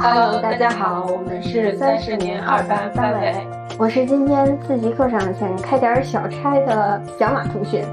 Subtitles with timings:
[0.00, 3.34] Hello，大家好，我们是三十年二班班委，
[3.76, 7.84] 我是今天自习课上想开点小差的小马同学，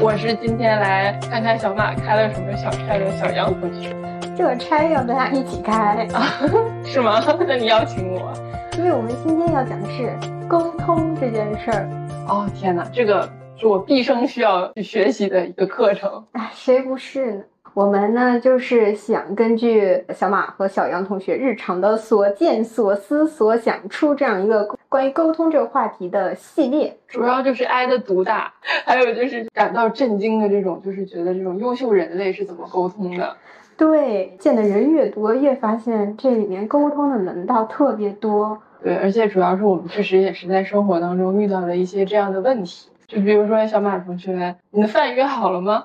[0.00, 3.92] 我是今天来看看小马开了什么小差的小杨同学。
[4.36, 6.22] 这个差要大家一起开啊？
[6.86, 7.20] 是吗？
[7.46, 8.32] 那你邀请我，
[8.78, 10.16] 因为我们今天要讲的是
[10.48, 11.88] 沟通这件事儿。
[12.28, 16.24] 哦天哪，这个是我毕生需要去学习的一个课程。
[16.32, 17.42] 哎，谁不是呢？
[17.72, 26.96] 我们呢，就是想根据小马和小杨同学日常的所见所思所想，出这样一个关于沟通这个话题的系列。
[27.06, 28.52] 主要就是挨的毒打，
[28.84, 33.36] 还有就是感到震惊的这种，就是觉得这种优秀人类是怎么沟通的。
[33.76, 38.60] 对，见的人越多，越发现这里面沟通的门道特别多。
[38.82, 42.90] 对，而且主要是我们确实也是在生活当中遇到了一些这样的问题。
[43.06, 45.84] 就比如说小马同学，你的饭约好了吗？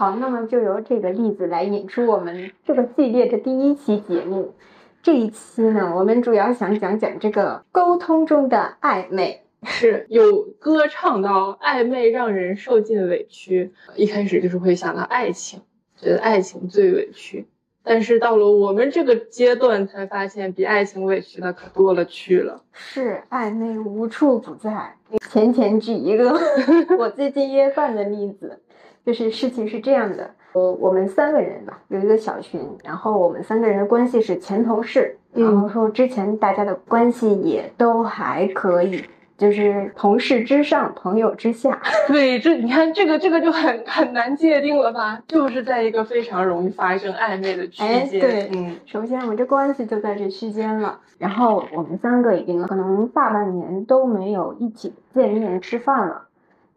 [0.00, 4.54] 好，那么就由这个例子来引出我们这个系列的第一期节目。
[5.02, 13.74] 这一期呢，我们主要想讲讲这个沟通中的暧昧，是有歌唱到暧昧让人受尽委屈。
[13.94, 15.60] 一开始就是会想到爱情，
[15.98, 17.46] 觉得爱情最委屈。
[17.82, 22.62] 但是到了我们这个阶段，才发现比爱情委屈的可多了去了。
[22.72, 24.96] 是暧昧无处不在。
[25.30, 26.40] 前前举一个
[26.98, 28.60] 我最近约饭的例子。
[29.04, 39.02] 就是事情是这样的，呃，我们三个人吧，有一个小群，然后我们三个人的关系是前同事，然后说之前大家的关系也都还可以，
[39.38, 41.80] 就是同事之上，朋友之下。
[42.06, 45.20] 对，这你看这个这个就很很难界定了吧？
[45.26, 48.20] 就是在一个非常容易发生暧昧的区间。
[48.20, 56.26] 对，嗯，首先我们这关系就在这区间了，然后我们三个已经可能大半年都没有一起见面吃饭了。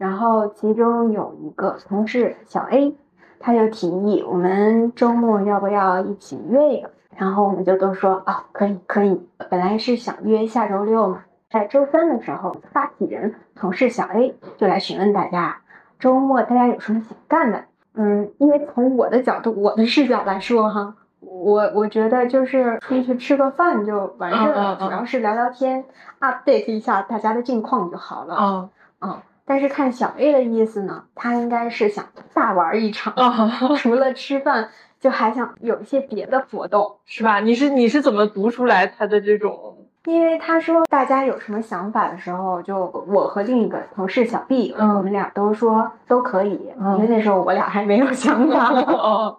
[0.03, 2.93] 然后其中有一个同事小 A，
[3.39, 6.91] 他就提议我们周末要不要一起约一个？
[7.15, 9.25] 然后我们就都说啊，可以可以。
[9.49, 15.61] 本来是想约下周六嘛，在周三的时候，发起人同事小 A 就来询问大家，
[15.97, 17.63] 周末大家有什么想干的？
[17.93, 25.85] 嗯，因为从我的角度、我的视角来说哈，我我觉得就是出去吃个饭就完事儿了，主要是聊聊天
[26.19, 28.35] ，update 一下大家的近况就好了。
[28.37, 29.21] 嗯嗯。
[29.45, 33.13] 但是看小 A 的意思呢，他应该是想大玩一场，
[33.77, 37.39] 除了吃饭，就还想有一些别的活动，是吧？
[37.39, 39.77] 你是你是怎么读出来他的这种？
[40.05, 42.77] 因为他说大家有什么想法的时候，就
[43.07, 48.69] 我和另一个同事小 B，我们俩都说都可以，因为那时候我俩还没有想法。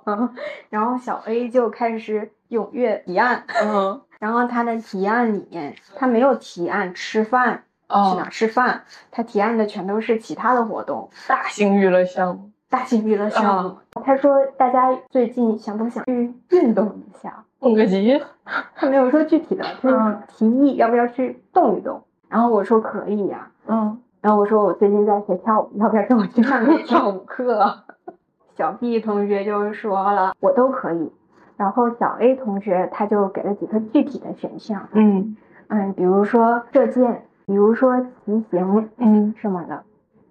[0.07, 0.35] 嗯，
[0.71, 7.65] 然后小 A 就开始踊跃提案，嗯，然后他的提案里面，他没有提案吃饭。
[7.89, 8.83] 去哪吃饭？
[9.11, 13.77] 他提案的全都是其他的活动，大型娱乐项目，大型娱乐项目。
[14.05, 18.21] 他说大家最近想不想去运动一下，蹦个极？
[18.75, 22.03] 他没有说具体的，他提议要不要去动一动。
[22.29, 24.01] 然后我说可以呀，嗯。
[24.21, 27.85] 然后我说我最近在学跳舞，要不要跟我去上个跳舞课？
[28.57, 31.13] 小 B 同学就说了，我都可以。
[31.57, 35.37] 然后小 A 同学他就给了几个具体的选项，嗯
[35.69, 37.27] 嗯，比如说射箭。
[37.47, 39.83] 比如说骑行，嗯，什么的，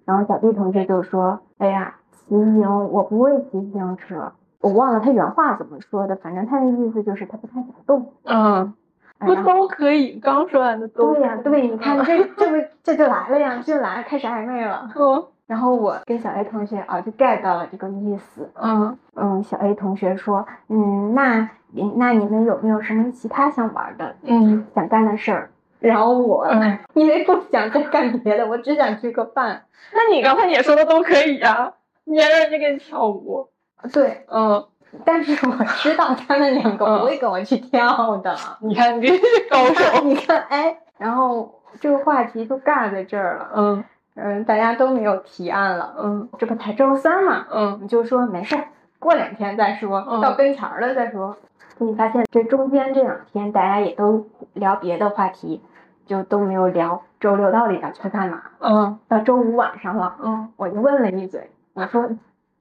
[0.04, 8.74] 然后小 B 同学就说：“哎呀，骑行我不会骑自行车，我忘了他原话怎么说的，反正他的意思就是他不太想动。”嗯，
[9.18, 10.18] 不都可以？
[10.20, 14.90] 刚说完的都对呀，对，你看这 这不这就来了呀，就来开始暧昧了。
[14.96, 18.50] 嗯， 然后我跟小 A 同学啊就 get 到了这个意思。
[18.60, 21.48] 嗯嗯，小 A 同学说：“嗯，那
[21.96, 24.16] 那你们有没有什么其他想玩的？
[24.22, 26.46] 嗯，想干的事儿？”然后我
[26.94, 29.64] 因为不想再干别的， 我只想吃个饭。
[29.92, 31.72] 那你刚才也说的都可以啊，
[32.04, 33.48] 你还让人家给你跳舞。
[33.92, 34.66] 对，嗯，
[35.04, 38.34] 但是我知道他们两个不会跟我去跳的。
[38.60, 39.08] 你看，你
[39.50, 40.02] 高手。
[40.04, 43.50] 你看，哎，然后这个话题就尬在这儿了。
[43.54, 43.84] 嗯
[44.16, 45.94] 嗯，大家都没有提案了。
[45.98, 47.46] 嗯，这不才周三嘛。
[47.52, 48.56] 嗯，你就说没事，
[49.04, 51.36] 过两天再说，到跟前了再说。
[51.78, 55.62] 你发现这中间这两天大家也都聊别的话题。
[56.06, 58.42] 就都没有聊周六到底要去干嘛。
[58.58, 60.16] 嗯，到周五晚上了。
[60.22, 62.10] 嗯，我就问了一嘴，我说：“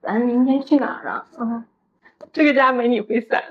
[0.01, 1.65] 咱明天去哪儿啊？”嗯，
[2.31, 3.43] 这个家没你会散。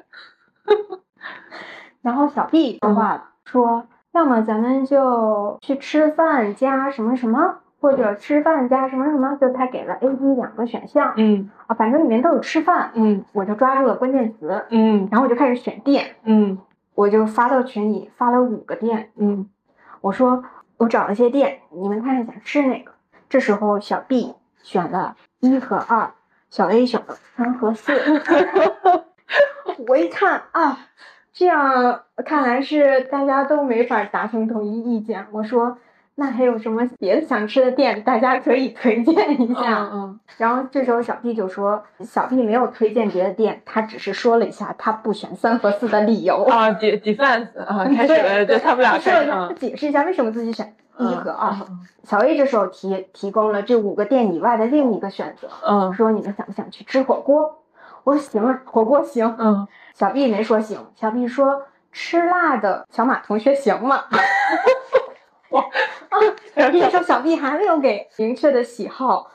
[2.01, 11.13] 然后小 B 说话了，说：“要么咱们就去吃饭加什么什么，或者吃饭加什么什么。”就他给了 A、B 两个选项。
[11.19, 12.93] 嗯，啊，反正里面都有吃饭。
[12.95, 14.65] 嗯，我就抓住了关键词。
[14.71, 16.17] 嗯，然后我就开始选店。
[16.25, 16.57] 嗯，
[16.95, 19.11] 我就发到群里，发了五个店。
[19.17, 19.51] 嗯。
[20.01, 20.43] 我说
[20.79, 22.93] 我找了些店，你们看看想吃哪个？
[23.29, 26.11] 这时候小 B 选了一和二，
[26.51, 27.93] 小 A 选了三和四。
[29.89, 30.79] 我一看啊，
[31.33, 35.27] 这样看来是大家都没法达成统一意见。
[35.31, 35.79] 我说，
[36.15, 39.89] 那还有什么别的想吃的店，大家可以推荐一下。
[39.93, 46.45] 嗯然后这时候小 B 就说，小 B 没有推荐别的店，他只是说了一下他不选三和四的理由。
[46.45, 51.51] 啊，de defense 啊，开始了，对，他们俩说了一下，开始啊他解释一下为什么自己选一和二。
[51.69, 57.63] 嗯小 A 这时候提提供了这五个店以外的另一个选择，嗯说你们想不想去吃火锅？
[58.05, 59.37] 我说行啊，火锅行。
[59.39, 61.63] 嗯，小 B 没说行，小 B 说
[61.93, 64.03] 吃辣的小马同学行吗？
[65.53, 65.65] 哇
[66.55, 69.31] 那时候小 B 还没有给明确的喜好，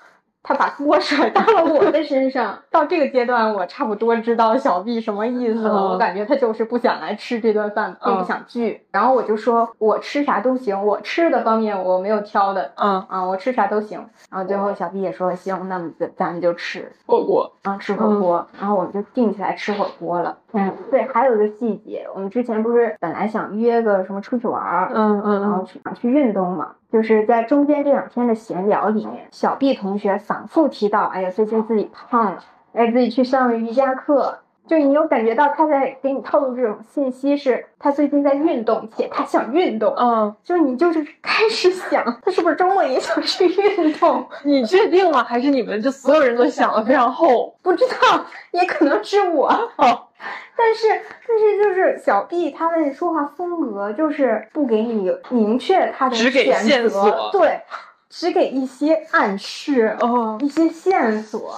[0.47, 2.57] 他把锅甩 到了我的身上。
[2.71, 5.73] 到这个阶段，我差不多知道小 B 什么意思了。
[5.77, 8.81] 嗯我感觉他就是不想来吃这顿饭，并不嗯想聚。
[8.91, 12.71] 然后我就说，我吃啥都行，我吃的方面我没有挑的。
[12.75, 13.99] 嗯，啊，我吃啥都行。
[14.31, 16.89] 然后最后小 B 也说行，那么咱咱们就吃。
[17.05, 20.37] 火锅，啊，吃火锅，然后我们就定起来吃火锅了。
[20.53, 32.43] 嗯，对，还有一个细节，我们之前不是本来想约个什么出去玩儿，嗯嗯嗯，然后去想去运动嘛，就是在中间这两天的闲聊里面，小 B 同学反复提到，哎呀，最近自己胖了，
[32.73, 34.39] 哎，自己去上了瑜伽课。
[34.67, 39.95] 就你有感觉到他在给你透露这种信息，是他最近在运动，且他想运动。
[39.95, 44.27] 嗯，就你就是开始想，他是不是周末也想去运动？
[44.43, 45.23] 你确定吗？
[45.23, 47.55] 还是你们就所有人都想的非常厚？
[47.63, 49.47] 不知道，也可能是我。
[49.47, 50.07] 哦，
[50.57, 50.89] 但是
[51.25, 57.61] 但是就是小 B 他的说话风格就是不给你明确他的只给选择线索对，
[58.09, 61.55] 只给一些暗示，哦，一些线索。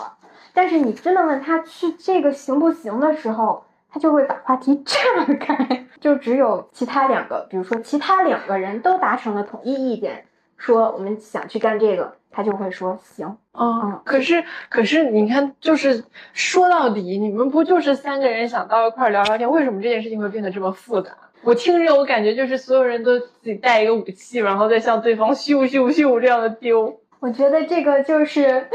[0.54, 5.00] 但是你真的问他去这个行不行的时候，他就会把话题 岔
[5.40, 10.25] 开，就只有其他两个，比如说其他两个人都达成了统一意见，
[10.57, 13.38] 说我们想去干这个，他就会说行。
[13.51, 16.04] 哦，可是可是你看，就是
[16.34, 19.50] 说到底，你们不就是三个人想到一块儿聊聊天？
[19.50, 21.12] 为什么这件事情会变得这么复杂？
[21.41, 27.00] 我听着，我感觉就是所有人都自己带一个武器，然后再向对方咻咻咻这样的丢。
[27.21, 28.66] 我觉得这个就是，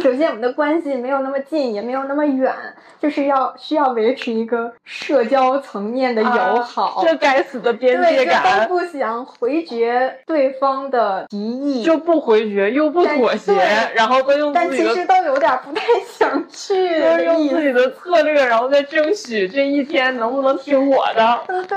[0.00, 2.54] 首先我们的关系没有那么近，也没有那么远，
[3.00, 7.02] 就是要需要维持一个社交层面的友好。
[7.04, 13.52] 这该死的边对，就界感都，不想回绝对方的提议，就不回绝又不妥协
[13.94, 17.54] 然后都用但其实都有点不太想去 都的意思。
[17.54, 21.40] 用自己的策略，然后再争取这一天能不能听我的。
[21.48, 21.76] 嗯，对，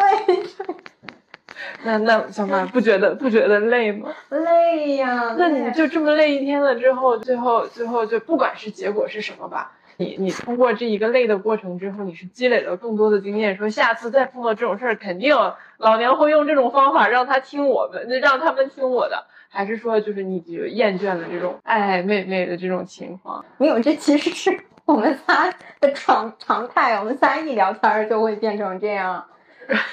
[1.83, 4.09] 那那小马不觉得不觉得累吗？
[4.29, 5.35] 累呀。
[5.39, 15.35] 那你就这么累一天了之后，最后最后就不管是结果是什么吧，你你通过这一个累的过程之后，你是积累了更多的经验，说下次再碰到这种事儿，肯定
[15.77, 23.43] 老娘会用这种方法让他听我们，让他们听我的，还是说就是你就厌倦了这种爱爱妹妹的这种情况？
[23.57, 25.49] 没有，这其实是 我们仨
[25.79, 26.95] 的常常态。
[26.99, 29.23] 我们仨一聊天儿就会变成这样，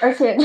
[0.01, 0.35] 而且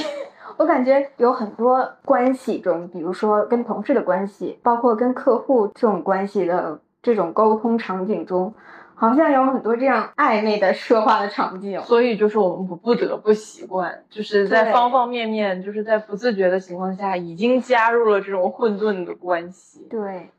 [0.56, 8.54] 我感觉有很多关系中，比如说跟同事的关系，包括跟客户这种关系的这种沟通场景中，
[8.94, 11.80] 好像有很多这样暧昧的说话的场景。
[11.80, 19.86] 所以就是我们不不得不习惯，就是在方方面面，就是在不自觉的情况下，已经加入了这种混沌的关系。
[19.90, 20.30] 对，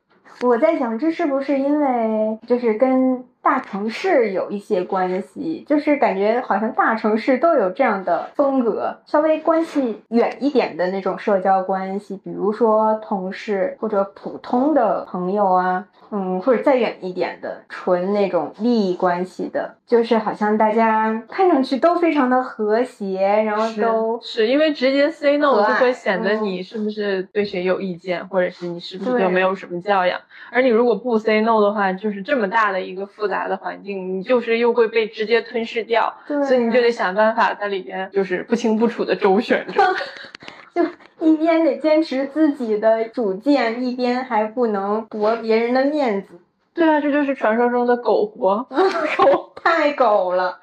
[0.41, 5.63] 我在想，这是不是因为就是跟大城市有一些关系？
[5.68, 30.20] 就是感觉好像大城市都有这样的风格，稍微关系远一点的那种社交关系，比如说同事或者普通的朋友啊，嗯，或者再远一点的纯那种利益关系的，就是好像大家看上去都非常的和谐，然后都是因为直接 say no 就会显得嗯你是不是对谁有意见，或者是你是不是对就没有什么教养。
[30.51, 39.84] 而你如果不 say no 的话，就是这么大的一个复杂的环境，你就是又会被直接吞噬掉，对，所以你就得想办法在里边就是不清不楚的周旋着。
[40.74, 40.84] 就
[41.25, 46.39] 一边得坚持自己的主见，一边还不能驳别人的面子，
[46.74, 48.68] 对啊，这就是传说中的苟活。
[49.18, 50.60] 狗，太狗了。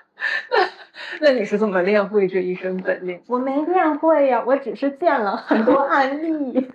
[1.21, 3.21] 那你是怎么练会这一身本领？
[3.27, 6.71] 我没练会呀，我只是见了很多案例。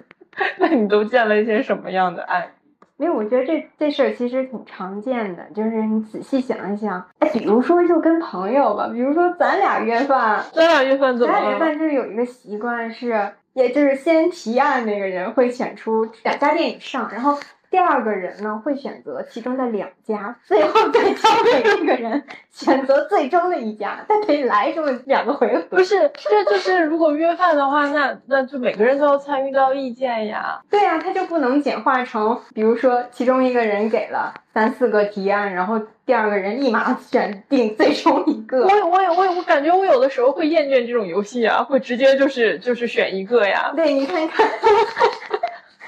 [0.57, 2.51] 那你都见了一些什么样的案？
[2.97, 11.39] 没有，我觉得这这事儿其实挺常见的，就是你仔细想一想，哎，比如说就跟朋友吧，比如说咱俩约饭， 咱俩约饭怎么了？
[11.39, 17.37] 咱俩约饭就是有一个习惯是，也就是先提案那个人会选出两家店以上，然后
[17.69, 25.61] 第二个人呢会选择其中的两家，最后再交给这个人选择最终的一家，但可以来这么两个回合。
[25.69, 30.61] 不是，这就是如果约饭的话，那那就每个人都要参与到意见呀。
[30.69, 38.71] 对呀、他就不能简化成，比如说其中一个人给了三四个提案，然后第二个人立马选定最终一个我。
[38.71, 43.73] 也我也我也我感觉我有的时候会厌倦这种游戏啊，会直接就是就是选一个呀。
[43.75, 44.47] 对，你看看，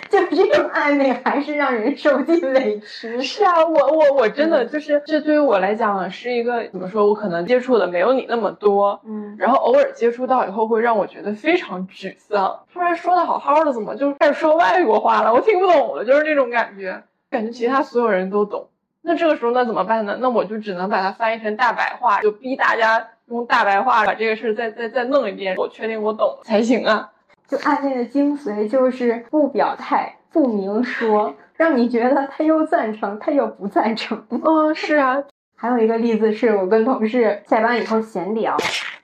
[0.11, 3.21] 就这种暧昧还是让人受尽委屈。
[3.21, 12.59] 是啊，我我我真的就是这对于我来讲是一个怎么说，我可能接触的没有你那么多，嗯，然后偶尔接触到以后会让我觉得非常沮丧。
[12.73, 15.31] 突然说的好好的，怎么就开始说外国话了？
[15.33, 18.67] 我听不懂了，就是这种感觉，感觉其他所有人都懂。
[19.01, 20.17] 那这个时候那怎么办呢？
[20.19, 27.11] 那我就只能把它翻译成大白话，就逼大家用大白话把这个事儿再再再弄一遍，我确定我懂才行啊。
[27.49, 34.23] 就暧昧的精髓就是不表态、不明说，让你觉得他又赞成，他又不赞成。
[34.29, 35.17] 嗯， 是啊，
[35.55, 38.55] 还有一个例子是我跟同事下班以后闲聊，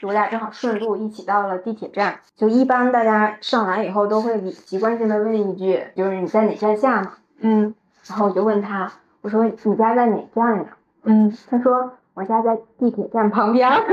[0.04, 2.20] 我俩正好顺路一起到了地铁站。
[2.36, 7.14] 就一般大家上来以后都会习惯性的问一句，就是你在哪站下嘛？
[7.40, 7.74] 嗯
[8.08, 10.66] 然后我就问他，我说你家在哪站呀？
[11.04, 13.84] 嗯，他说我家在地铁站旁边儿。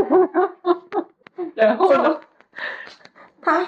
[1.57, 2.21] 然后呢？
[3.41, 3.67] 他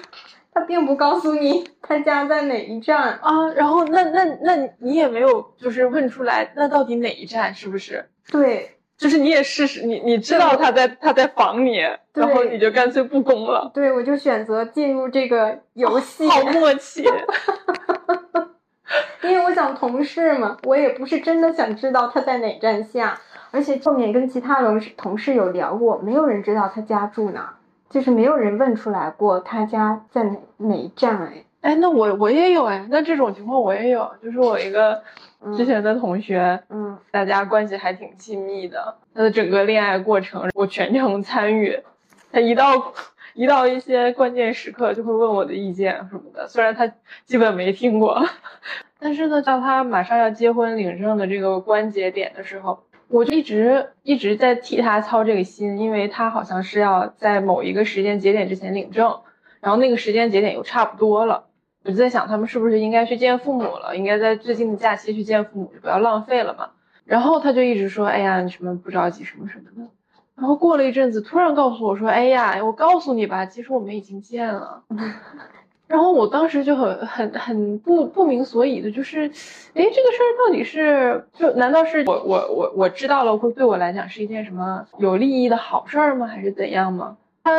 [0.54, 3.18] 他并不告诉你 他家在哪一站。
[3.20, 8.08] 啊，然后那那那你也没有就是问出来，那到底哪一站是不是？
[8.30, 11.78] 对就是你也试试，你你知道他在他在防你，
[12.14, 17.04] 然后你就干脆不攻了，对，我就选择进入这个游戏，好默契。
[19.22, 23.18] 因为我想同事嘛，我也不是真的想知道他在哪站下，
[23.50, 27.54] 而且后面跟其他同事同事有聊过，没有人知道他家住哪儿，
[27.90, 31.44] 就是没有人问出来过他家在哪哪一站哎。
[31.60, 35.02] 哎，那我我也有哎，那这种情况我也有，就是我一个
[35.56, 41.80] 之前的同学，嗯大家关系还挺亲密的，他的整个恋爱过程我全程参与，
[42.30, 42.92] 他一到
[43.32, 46.86] 一到一些关键时刻就会问我的意见什么的，虽然他
[47.24, 48.22] 基本没听过，
[49.00, 59.20] 但是呢，到他马上要结婚领证的这个关节点的时候，我就一直一直在替他操这个心，因为他好像是要在某一个时间节点之前领证，
[59.60, 61.46] 然后那个时间节点又差不多了。
[61.84, 63.94] 我就在想，他们是不是应该去见父母了？
[63.96, 66.70] 应该在最近的假期去见父母，就不要浪费了嘛。
[67.04, 69.90] 然后他就一直说：“哎呀，你什么不着急，什么什么的。”
[70.34, 74.82] 然后过了一阵子，突然告诉我说：“哎呀，我告诉你吧，其实我们已经见了。”
[75.86, 79.30] 然后我当时就很很很不不明所以的，就是，哎，
[79.74, 86.26] 这个事儿到底是就难道是我我我我知道了会对我来讲是一件什么有利益的好事儿吗？
[86.26, 87.16] 还是怎样吗？
[87.44, 87.52] 他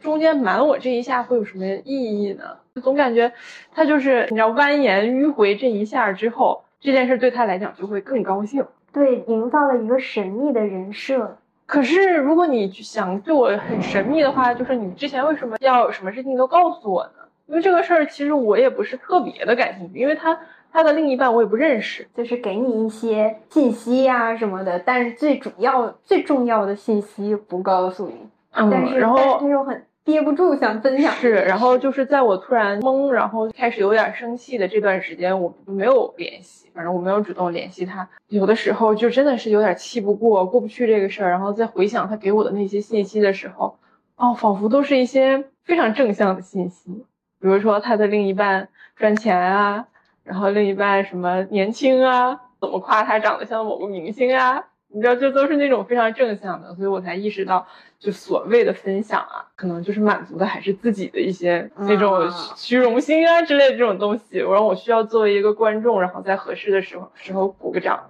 [0.00, 2.44] 中间瞒我这一下会有什么意义呢？
[2.82, 3.32] 总感觉
[3.72, 8.64] 他就是你知道蜿蜒迂回这一下之后，这件事对他来讲就会更高兴。
[8.92, 11.38] 对，营造了一个神秘的人设。
[11.66, 17.17] 可是如果你想对我很神秘的话，就是你之前为什么要有什么事情都告诉我呢？
[17.48, 20.38] 因为这个事儿其实我也不是特别的感兴趣，因为他
[20.70, 22.06] 他的另一半我也不认识。
[22.14, 28.16] 就是给你一些信息呀、什么的，但是最主要、最重要的信息不告诉你。
[28.52, 31.10] 但嗯，是，然但是后他又很憋不住想分享。
[31.14, 38.06] 是，然后就是在我突然懵，然后开始有点生气的这段时间，我没有联系，反正我没有主动联系他。
[38.28, 43.78] 有的时候就真的是有点气不过，过不去这个事儿，然后再回想他给我的那些信息的时候，
[44.16, 47.04] 哦，仿佛都是一些非常正向的信息，
[47.40, 49.86] 比如说他的另一半赚钱啊，
[50.24, 57.66] 然后另一半什么年轻啊，怎么夸他长得像某个明星啊，你知道，这都是那种非常正向的，所以我才意识到，
[57.98, 64.38] 就所谓的分享啊，可能就是满足的还是自己的一些那种啊虚荣心啊之类的这种东西。
[64.38, 68.00] 然后我需要作为一个观众，然后在合适的时候时候鼓个掌。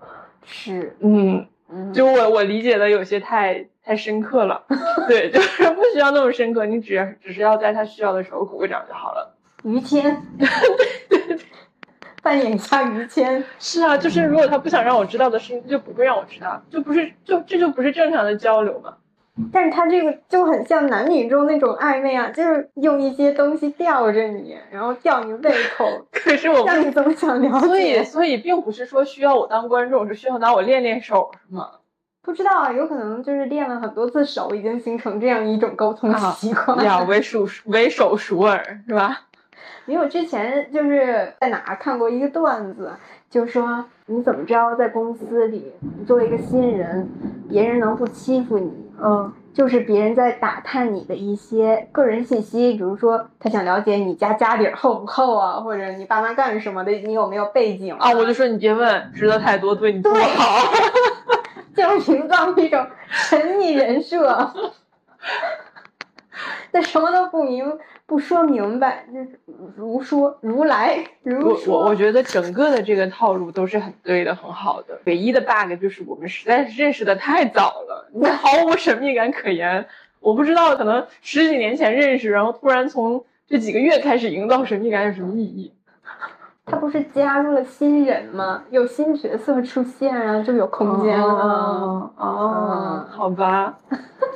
[0.50, 1.46] 是，嗯，嗯，
[1.92, 4.64] 就我我理解的有些太太深刻了，
[5.06, 9.34] 对，就是不需要那么深刻，你只要只是要在他需要的时候鼓个掌就好了。
[9.64, 10.22] 于谦，
[11.08, 11.38] 对对
[12.22, 13.42] 扮演一下于谦。
[13.58, 18.96] 是啊，就是如果他不想让我知道的事情，他就不会让我知道，就不是就这就不是正常的交流嘛。
[19.52, 31.68] 但是他这个就很像男女中那种暧昧啊，就是用一些东西吊着你，然后吊你胃口， 可是我不让你怎么想了所以，所以并不是说需要我当观众，是需要拿我练练手，是吗？
[32.22, 36.84] 不知道啊，有可能就是练了很多次手，已经形成这样一种沟通啊习惯。
[36.84, 39.22] 呀，为手为手熟耳，是吧？
[39.86, 42.92] 因为我之前就是在哪儿看过一个段子，
[43.30, 47.08] 就说你怎么着在公司里，你作为一个新人，
[47.48, 48.70] 别人能不欺负你，
[49.02, 60.60] 嗯就是别人在打探你的一些个人信息，比如说他想了解你家家底儿厚不厚啊，或者你爸妈干什么的，你有没有背景啊，我就说你别问，知道太多对你不好。
[61.74, 64.52] 就营造一种神秘人设
[66.70, 67.78] 但什么都不明
[68.08, 69.38] 不说明白，就是
[69.76, 71.78] 如说如来如我说。
[71.78, 74.98] 我我觉得整个的这个套路都是很对的，很好的。
[75.04, 79.86] 唯一的 bug 就是我们实在是认识的太早了，你毫无神秘感可言。
[80.20, 85.74] 我不知道，可能十几年前认识，然后突然从这几个月开始营造神秘感有什么意义？
[86.64, 88.64] 他不是加入了新人吗？
[88.70, 91.26] 有新角色出现啊，就有空间了。
[91.26, 93.78] 哦哦，好吧，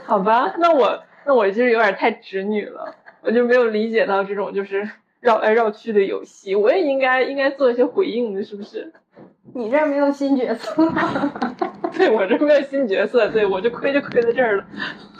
[0.04, 4.88] 好吧，那我那我就是有点太直女了，我就没有理解到这种就是
[5.20, 8.92] 绕来绕去的游戏，我也应该应该做一些回应的，是不是？
[9.54, 10.74] 你这儿没有新角色，
[11.92, 14.64] 对我这没有新角色，对我就亏就亏在这儿了。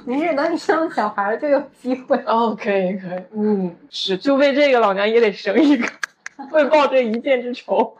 [0.05, 2.17] 没事，等你生了小孩儿就有机会。
[2.27, 5.87] 哦，可以可以，嗯，是，就为这个老娘也得生一个，
[6.53, 7.97] 为报这一箭之仇。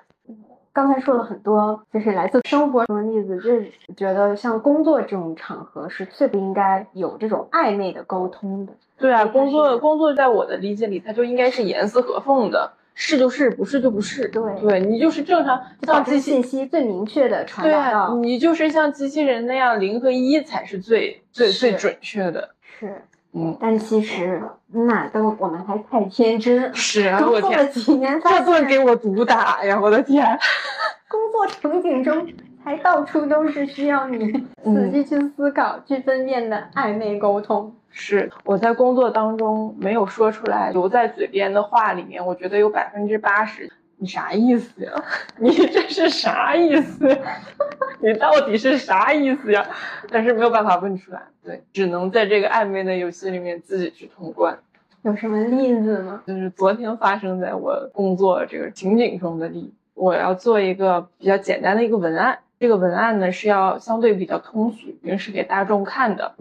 [0.73, 8.73] 刚才说了很多，就是来自生活中的例子，就是觉得像工作这种场合是最不应该有这种暧昧的沟通的。
[9.03, 14.29] 对啊，工作工作在我的理解里，它就应该是严丝合缝的，是就是，不是就不是。
[14.29, 18.09] 对对你就是正常像机器信息最明确的传对啊。
[18.23, 22.51] 你就是像机器人那样，零和一才是最最是最准确的。
[22.79, 24.41] 是，嗯，但其实
[24.73, 26.73] 那都我们还太天真。
[26.75, 29.79] 是啊，我工作了天，几年，发这顿给我毒打呀！
[29.81, 30.39] 我的天，
[31.09, 32.27] 工作场景中
[32.65, 34.33] 还到处都是需要你
[34.65, 37.75] 嗯仔细去思考、去分辨的暧昧沟通。
[37.91, 44.93] 是我在工作当中没有说出来，留在嘴边的话里面，我觉得有百分之八十，你啥意思呀？
[45.37, 47.19] 你这是啥意思呀？
[48.01, 49.67] 你到底是啥意思呀？
[50.11, 54.59] 但是没有办法问出来，对，只能在这个暧昧的游戏里面自己去通关。
[55.03, 56.23] 有什么例子吗？
[56.27, 59.73] 就是昨天发生在我工作这个情景中的例子。
[59.95, 66.33] 我要做一个比较简单的一个文案，这个文案呢是要相对比较通俗，平时给大众看的。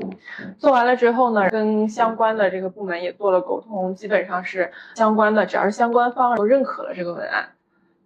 [0.60, 7.50] 做完了之后呢，跟相关的这个部门也做了沟通，基本上是相关的，只要是相关方都认可了这个文案，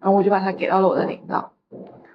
[0.00, 1.52] 然后我就把它给到了我的领导。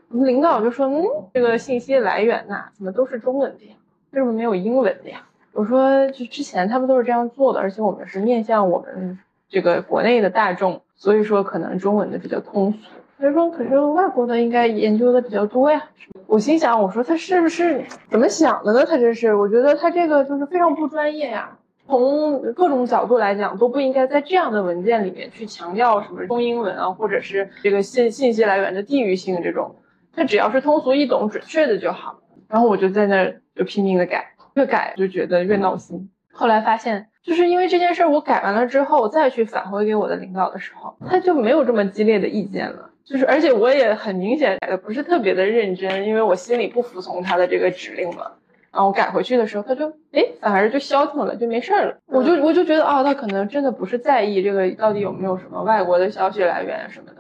[0.10, 1.06] 我们领导就说：“嗯，
[1.36, 3.76] 这个信息来源呐、怎么都是中文的呀？
[4.10, 5.22] 为什么没有英文的呀？”
[5.54, 12.80] 我说：“就之前他们都是这样做的，而且我们是面向我们这个国内的大众，所以说可能中文的比较通俗。”
[13.22, 15.82] 他说：“可是外国的应该研究的比较多呀。”
[16.26, 18.84] 我心想：“我说他是不是怎么想的呢？
[18.84, 21.56] 他这是，我觉得他这个就是非常不专业呀。”
[21.88, 29.76] 从各种角度来讲，都不应该在这样的文件里面去强调什么中英文啊，或者是这个信信息来源的地域性这种。
[30.16, 32.20] 他只要是通俗易懂、准确的就好。
[32.48, 36.10] 然后我就在那儿就拼命的改，越改就觉得越闹心。
[36.32, 42.91] 后来发现，就是因为这件事儿，我改完了之后，再去返回给我的领导的时候，他就没有这么激烈的意见了。
[43.12, 48.32] 就是，而且我也很明显改的不是特别的认真，因为我心里不服从他的这个指令嘛。
[48.72, 51.98] 然后我改回去的时候，他就哎，反而就消停了，就没事儿了。
[52.06, 57.18] 我就我就觉得哦，他可能真的不是在意这个到底有没有什么外国的消息来源啊什么的，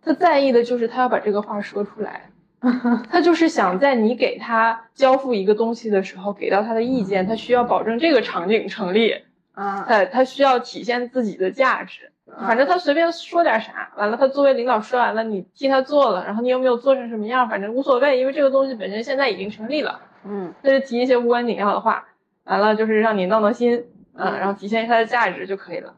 [0.00, 2.28] 他在意的就是他要把这个话说出来。
[3.10, 9.16] 他就是想在你给他交付一个东西的时候，给到他的意见，他需要保证这个场景成立，
[9.54, 12.11] 啊，他他需要体现自己的价值。
[12.38, 20.00] 反正他随便说点啥，完了他作为领导说完了，你替他做了，然后你有没有做成什么样，反正无所谓，因为这个东西本身现在已经成立了。
[20.24, 22.04] 嗯他就提一些无关紧要的话，
[22.44, 25.94] 完了就是让你闹闹心，嗯，嗯然后体现一下它的价值就可以了。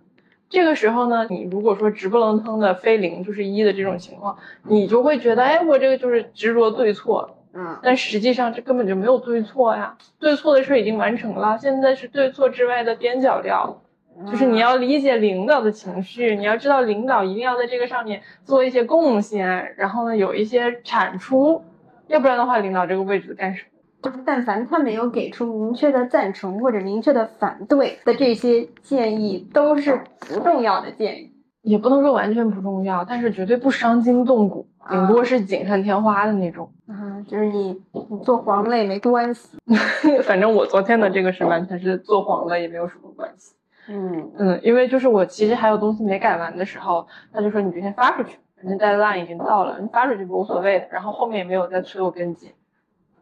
[0.48, 13.82] 这个时候呢，你如果说直不愣登的非零就是一的这种情况，你就会觉得，哎，我这个就是执着对错，嗯但实际上这根本就没有对错呀，对错的事儿已经完成了，现在是对错之外的边角料，
[14.30, 21.62] 就是你要理解领导的情绪，你要知道领导一定要在这个上面做一些贡献，然后呢有一些产出，
[22.06, 23.68] 要不然的话，领导这个位置干什么？
[24.02, 31.30] 就是但凡他没有给出明确的赞成或者明确的反对的这些建议，都是不重要的建议。
[31.62, 36.70] 也不能说完全不重要，但是绝对不伤筋动骨，顶多是锦上添花的那种。
[36.86, 39.56] 嗯，就是你你做黄了也没关系。
[40.24, 43.54] 反正我昨天的这个是完全是做黄了，也没有什么关系。
[43.88, 44.30] 嗯。
[44.38, 50.86] 嗯，因为就是我其实还有东西没改完的时候，他就说你就先发出去，反正 deadline 已经到了，你发出去无所谓的。
[50.90, 52.50] 然后后面也没有再催我跟进，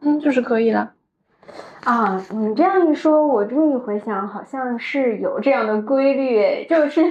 [0.01, 0.93] 嗯，就是可以了。
[1.83, 7.03] 啊，你这样一说，我这么一回想，好像是有这样的规律，就是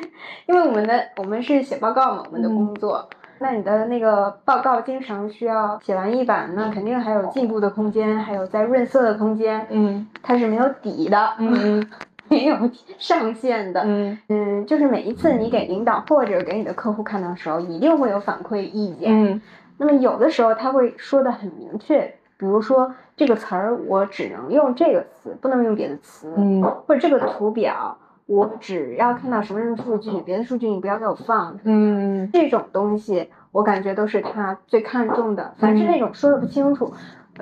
[0.45, 2.55] 因为我们的我们是写报告嘛，我们的嗯。
[2.55, 3.09] 工作，
[3.39, 10.07] 那你的那个报告经常需要写完一版，那肯定还有进步的空间，还有在润色的空间，嗯。
[10.23, 11.85] 它是没有底的，嗯
[12.31, 12.57] 没有
[12.97, 13.83] 上限的。
[13.85, 19.11] 嗯嗯，就是每一次你给领导或者给你的客户看到的时候，一定会有反馈意见。
[19.11, 19.41] 嗯
[19.77, 22.01] 那么有的时候他会说的很明确，
[22.37, 31.57] 比如说这个词儿我只能用这个词，不能用别的词，嗯或者这个图表我只要看到什么什么数据，别的数据你不要给我放。
[31.63, 35.53] 嗯这种东西我感觉都是他最看重的。
[35.57, 36.91] 凡是那种说的不清楚，呃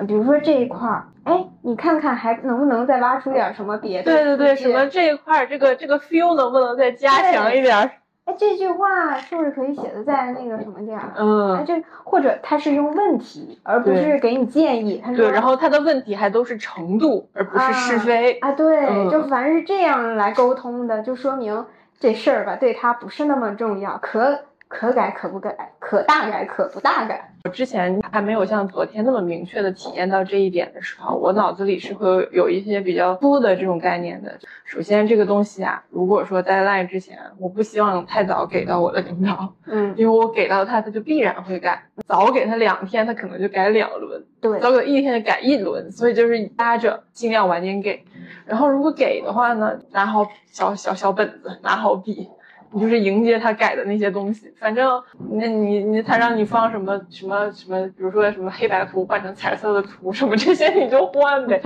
[0.06, 4.12] 比如说这一块儿，哎，你看看还能不能再挖出点什么别的？
[4.12, 4.86] 对对对，什么？
[4.86, 7.90] 这一块儿这个这个 feel 能不能再加强一点儿？
[8.26, 11.12] 哎，这句话是不是可以写的再那个什么点儿？
[11.14, 15.02] 哎，嗯，这或者他是用问题，而不是给你建议。
[15.16, 18.32] 对，然后他的问题还都是程度，而不是是非。
[18.40, 21.64] 啊，对，嗯就凡是这样来沟通的，就说明
[21.98, 24.38] 这事儿吧对他不是那么重要，可
[24.70, 27.34] 可改可不改，可大改可不大改。
[27.42, 34.38] 我之前还没有像昨天那么明确的体验到这一点的时候，我脑子里是会有有一些比较粗的这种概念的。
[34.64, 41.82] 首先，这个东西啊，如果说在 line 之前，我不希望太早给到我的领导，嗯，因为我给到他，他就必然会改。
[42.06, 45.90] 早给他两天，他可能就改两轮；对，早给一天就改一轮。
[45.90, 48.04] 所以就是压着，尽量晚点给。
[48.46, 52.28] 然后如果给的话呢，拿好小小小本子，拿好笔。
[52.72, 61.60] 你就是迎接他改的那些东西，反正那你你他让你放什么什么什么，比如说什么黑白图换成彩色的图什么这些你就换呗。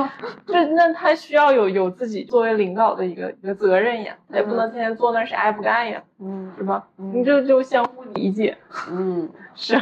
[0.46, 6.52] 这那他需要有有自己作为领导的一个一个责任呀，他也不能天天坐那啥也不干呀，嗯。
[6.56, 6.86] 是吧？
[6.98, 7.12] 嗯。
[7.14, 8.56] 你就就相互理解，
[8.90, 9.80] 嗯，是。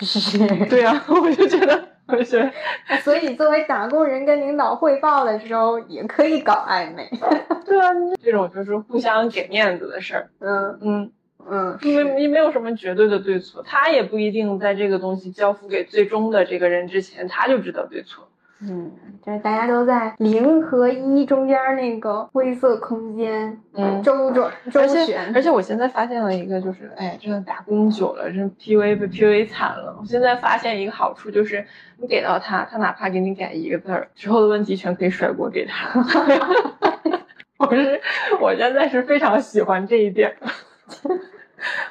[0.00, 0.38] 是。
[0.66, 2.52] 对呀、我就觉得我就觉得
[3.00, 7.10] 所以作为打工人跟领导汇报的时候，也可以搞暧昧。
[7.66, 7.90] 对啊，
[8.22, 11.12] 这种就是互相给面子的事儿，嗯嗯。
[11.44, 18.28] 嗯，因为没没有什么绝对的对错，他也不一定在这个东西交付给最终的这个人之前，他就知道对错。
[18.64, 18.90] 嗯，
[19.24, 25.32] 就是大家都在零和一中间那个灰色空间，嗯周转周旋。
[25.34, 29.96] 而且我现在发现了一个，就是哎，真的打工久了，真 PUA 被 PUA 惨了。
[30.00, 31.66] 我现在发现一个好处就是，
[31.98, 35.90] 你给到他，他哪怕给你改一个字儿，之后的问题全可以甩锅给他。
[37.58, 38.00] 我是
[38.40, 40.34] 我现在是非常喜欢这一点。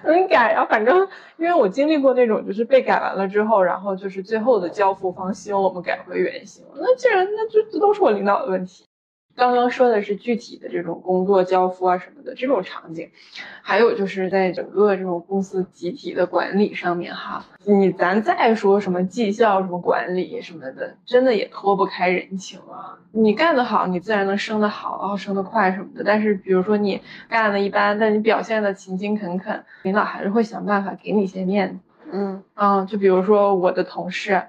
[0.04, 1.08] 能 改呀、反正
[1.38, 6.64] 因为我经历过那种，就是被改完了之后，然后就是最后的交付方希望我们改回原形。
[6.76, 8.86] 那既然那就这都是我领导的问题。
[9.36, 13.10] 刚刚说的是具体的这种工作交付啊什么的这种场景，
[13.62, 22.98] 还有就是在整个这种公司集体的管理上面哈，你咱再说什么绩效、什么管理什么的，真的也脱不开人情啊。
[23.14, 26.04] 你干得好，你自然能升得好，然后升得快什么的。
[26.04, 31.80] 但是比如说你干的一般，但你表现的勤勤恳恳，领导还是会想办法给你一些面子。
[32.14, 34.44] 嗯嗯，就比如说我的同事，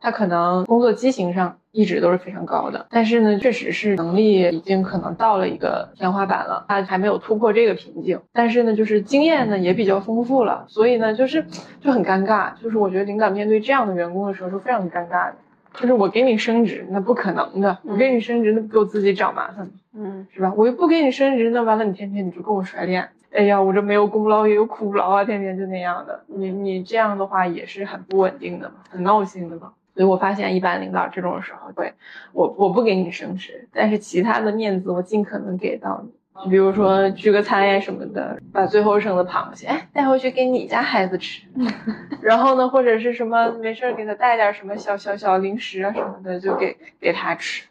[0.00, 8.18] 他可能工作激情上一直都是非常高的，但是呢，确实是能力已经可能到了一个天花板了，他还没有突破这个瓶颈。
[8.32, 11.44] 但是呢，就是经验呢也比较丰富了，所以呢，就是
[11.82, 12.54] 就很尴尬。
[12.62, 15.34] 就是我觉得领导面对这样的员工的时候是非常尴尬的。
[15.74, 17.76] 就是我给你升职，那不可能的。
[17.82, 19.72] 我给你升职，那不给我自己找麻烦吗？
[19.92, 20.50] 嗯是吧？
[20.56, 23.06] 我又不给你升职，那完了，你天天你就跟我甩脸。
[23.34, 26.22] 哎呀，我这没有功劳也有苦劳啊，天天就那样的。
[26.28, 29.72] 你你这样的话也是很不稳定的嘛，很闹心的嘛。
[29.96, 31.90] 所以我发现一般领导这种时候会，
[32.34, 36.10] 我我不给你升职，但是其他的面子我尽可能给到你。
[36.44, 41.46] 就比如说聚个餐呀什么的，把最后剩的螃蟹，哎，带回去给你家孩子吃。
[42.20, 47.64] 然后呢，或者是什么没事儿给他带点什么小小小零食啊什么的，就给给他吃。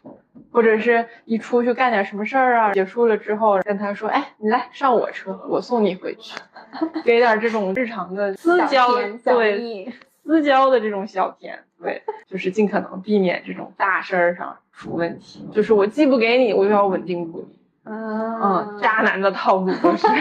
[0.50, 6.36] 或者是一出去干点什么事儿啊，结束了之后跟他说，哎，你来上我车，我送你回去，
[7.04, 8.88] 给点这种日常的私交，
[9.22, 9.92] 对
[10.24, 15.48] 私交的这种小甜，对，就是尽可能避免这种大事儿上出问题。
[15.52, 20.06] 就是我既不给你，我又要稳定住你，嗯嗯，渣男的套路都是。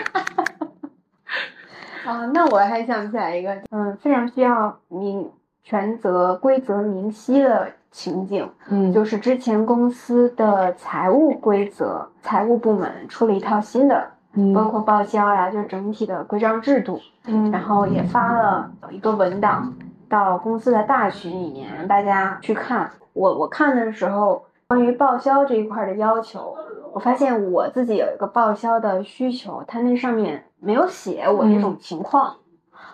[2.05, 5.31] 啊，那我还想起来一个，嗯，非常需要明
[5.63, 14.11] 权责规则明晰的情景，嗯就是之前公司的财务规则，财务部门出了一套新的，
[14.53, 19.73] 包括报销呀，就是整体的规章制度，嗯然后也发了一个文档
[20.09, 22.91] 到公司的大群里面，大家去看。
[23.13, 26.55] 我我看的时候，关于报销这一块的要求，
[26.93, 32.35] 我发现我自己有一个报销的需求，它那上面没有写我这种情况，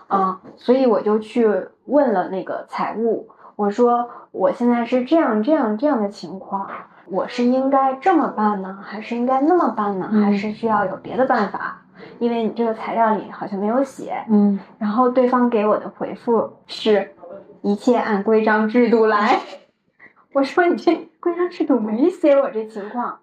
[0.07, 6.69] 啊、所以我就去问了那个财务，我说我现在是这样这样这样的情况。
[7.07, 10.07] 我是应该这么办呢，还是应该那么办呢？
[10.11, 11.80] 嗯还是需要有别的办法？
[12.21, 14.23] 因为你这个材料里好像没有写。
[14.29, 17.15] 嗯，然后对方给我的回复是，
[17.63, 19.39] 一切按规章制度来。
[20.31, 23.19] 我说你这规章制度没写我这情况。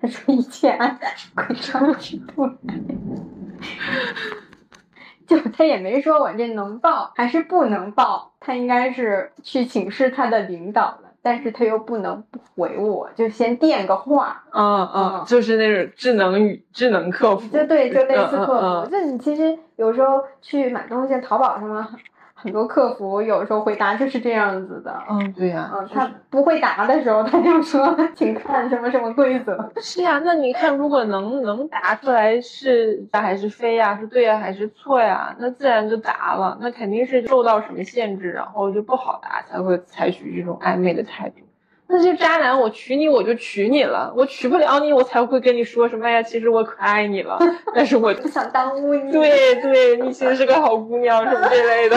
[0.00, 0.98] 他说一切按
[1.34, 2.74] 规章制度来。
[5.26, 14.42] 就他也没说我这能报还是不能报，他应该是去请示他的领导了，但是他又不能不回我，就先垫个话。
[14.50, 17.46] 嗯嗯，就是那种智能语、智能客服。
[17.54, 18.90] 就对，就类似客服。
[18.90, 21.86] 就你其实有时候去买东西，淘宝上嘛。
[22.40, 29.70] 很多客服有时候回答就是这样子的，嗯，对呀，嗯，他不会答的时候，他就说，请看什么什么规则。
[29.82, 41.36] 是呀，那你看，如果能能答出来是答还是非呀，是对呀还是错呀，那自然就答了，那肯定是受到什么限制，然后就不好答，才会采取这种暧昧的态度。
[41.90, 46.22] 那些渣男，我娶你我就娶你了，我娶不了你，我才会跟你说什么呀？
[46.22, 47.38] 其实我可爱你了，
[47.74, 49.10] 但是我不想耽误你。
[49.10, 51.96] 对对，你其实是个好姑娘什么这类的，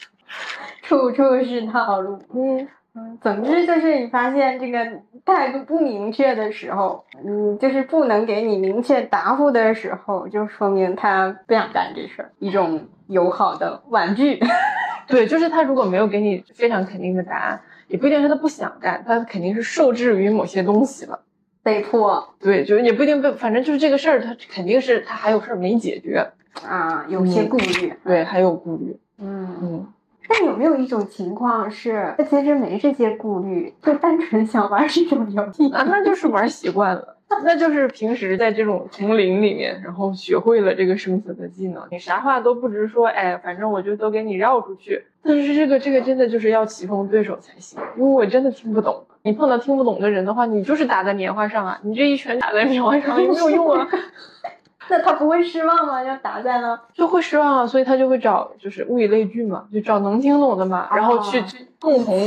[0.82, 2.18] 处处是套路。
[2.34, 4.78] 嗯嗯，总之就是你发现这个
[5.24, 14.38] 态度不明确的时候，嗯，就是不能给你明确答复的时候，就说明他不想干这事儿，一种友好的婉拒。
[15.06, 17.60] 对，就是他如果没有给你非常肯定的答案。
[17.88, 21.20] 也不一定是他不想干，他肯定是受制于某些东西了，
[21.62, 22.28] 被迫。
[22.38, 26.26] 对，就是也不一定被，反正就是这个事儿，他肯定是他还有事儿没解决
[26.66, 27.92] 啊，有些顾虑。
[28.04, 28.96] 对，还有顾虑。
[29.18, 29.86] 嗯嗯。
[30.30, 35.82] 但有没有一种情况是，他其实没这些顾虑，就单纯想玩这种游戏啊？
[35.88, 37.17] 那就是玩习惯了。
[37.44, 45.04] 那就是平时在这种丛林里面，然后学会了这个生存的技能，你啥话都不直说，哎，反正我就都给你绕出去。
[45.22, 49.04] 但是这个这个真的就是要棋逢对手才行，因为我真的听不懂。
[49.22, 53.86] 你碰到听不懂的人的话，你就是打在棉花上啊，你这一拳打在棉花上也没有用啊？
[54.90, 56.02] 那他不会失望吗？
[56.02, 62.26] 要打在呢就会失望啊，所以他就会找就是物以类聚嘛，就找能听懂的嘛，然后去去共同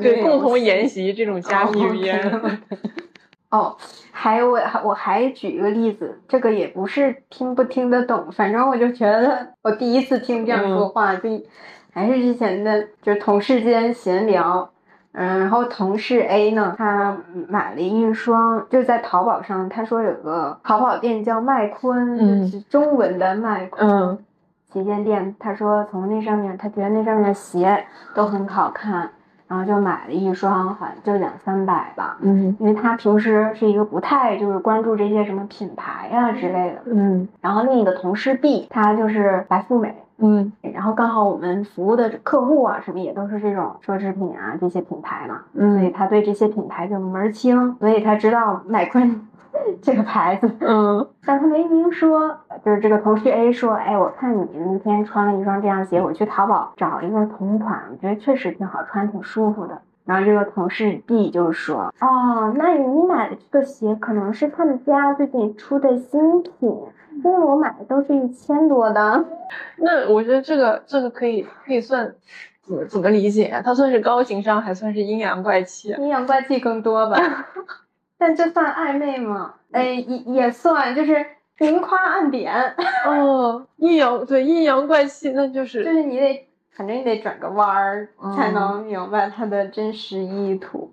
[0.00, 2.40] 对共同研习这种加密语言。
[3.52, 3.76] 哦，
[4.10, 11.28] 还有我还我还举一个例子，这个也不是听不听得懂，反正我就觉得我第一次听这样说话，就
[11.92, 14.70] 还是之前的，就是同事间闲聊，
[15.12, 17.14] 嗯，然后同事 A 呢，他
[17.46, 24.18] 买了一双，就在淘宝上，他说有个淘宝店叫麦昆，就是中文的麦昆
[24.72, 27.84] 旗舰店，他说从那上面，他觉得那上面的鞋
[28.14, 29.10] 都很好看。
[29.52, 32.16] 然后就买了一双，好像就两三百吧。
[32.22, 36.80] 嗯，因为他平时是一个不太就是关注这些什么品牌啊之类的。
[36.86, 39.94] 嗯，然后另一个同事 B，他就是白富美。
[40.16, 45.42] 嗯，然后刚好我们服务的客户啊，什么也都是这种奢侈品啊这些品牌嘛。
[45.52, 49.28] 嗯，所以他对这些品牌就门儿清，所以他知道麦昆。
[49.82, 52.34] 这个牌子，嗯，但他没明说，
[52.64, 59.80] 就是这个同事 A 说，哎，我看你那天穿了一双这样鞋，我去淘宝找一个同款，我觉得确实挺好穿，挺舒服的。
[60.04, 69.24] 然后这个同事 B 就说，哦，那你买的这个鞋可能是他们家最近出的新品，因为我买的都是一千多的。
[69.76, 72.12] 那我觉得这个这个可以可以算
[72.62, 73.62] 怎么怎么理解啊？
[73.62, 75.90] 他算是高情商，还算是阴阳怪气？
[75.90, 77.16] 阴阳怪气更多吧。
[78.18, 79.54] 但这算暧昧吗？
[79.70, 81.24] 哎，也也算，就是
[81.58, 82.52] 明夸暗贬。
[83.06, 90.92] 哦，阴阳对阴阳怪气，那就是就是你得，反正你得转个弯儿才能明白他的真实意图。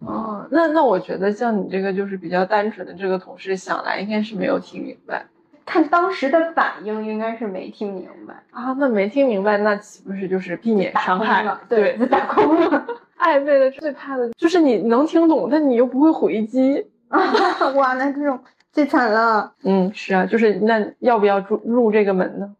[0.00, 5.26] 哦，那那我觉得像你这个就是比较单纯的这个同事想来应该是没有听明白，
[5.66, 8.72] 看当时的反应应该是没听明白啊。
[8.78, 11.60] 那没听明白，那岂不是就是避免伤害了？
[11.68, 12.86] 对，打空了。
[13.18, 17.18] 暧昧的最怕的就是你能听懂，但你又不会回击啊！
[17.74, 18.38] 哇，那这种
[18.78, 19.54] 最惨了。
[19.64, 22.54] 嗯，是啊，就是那要不要入入这个门呢？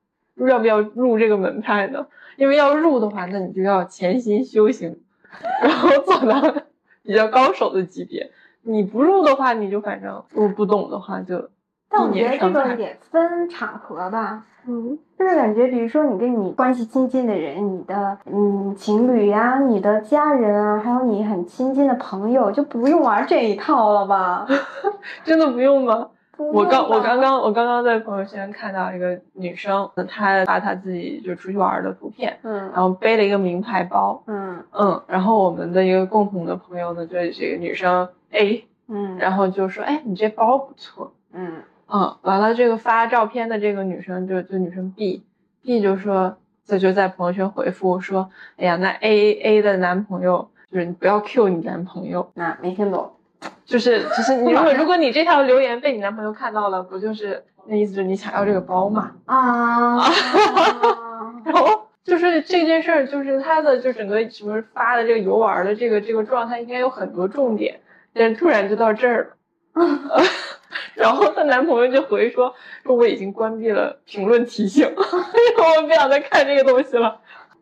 [0.48, 2.09] 要不要入这个门派呢？
[2.37, 4.98] 因为要入的话，那你就要潜心修行，
[5.62, 6.57] 然后做到
[7.04, 8.33] 比较高手的级别。
[8.62, 11.50] 你不入的话，你就反正我不懂的话就。
[11.90, 14.44] 但我觉得这个也分场合吧。
[14.66, 24.46] 嗯，就是感觉，比如说你跟你关系亲近的人，你的嗯情侣呀，你的家人啊，还有你很亲近的朋友，就不用玩这一套了吧？
[25.24, 26.09] 真的不用吗？
[26.37, 41.62] 我刚我刚刚我刚刚在朋友圈看到一个女生，她发她自己就出去玩的图片，嗯，然后背了一个名牌包，嗯嗯，然后我们的一个共同的朋友呢，就是这个女生 A，嗯，然后就说，哎，你这包不错，嗯。
[41.90, 53.11] 嗯，完了，这个发照片的这个女生就就女生 B，B 就说，这就在朋友圈回复说，哎呀，那 A A 的男朋友就是你不要 Q 你男朋友，那没听懂，
[53.64, 59.12] 就是就是你 如果如果你这条留言被你男朋友看到了，不就是那意思就是你想要这个包嘛？
[59.24, 59.96] 啊，
[61.46, 67.81] 然后就是这件事儿，就是他的就整个什么发的这个游玩的这个这个状态应该有很多重点，
[68.12, 69.33] 但是突然就到这儿
[69.74, 70.22] 了。
[70.98, 72.52] 然后她男朋友就回说
[72.84, 77.18] 说我已经关闭了评论提醒， 然后我不想再看这个东西了。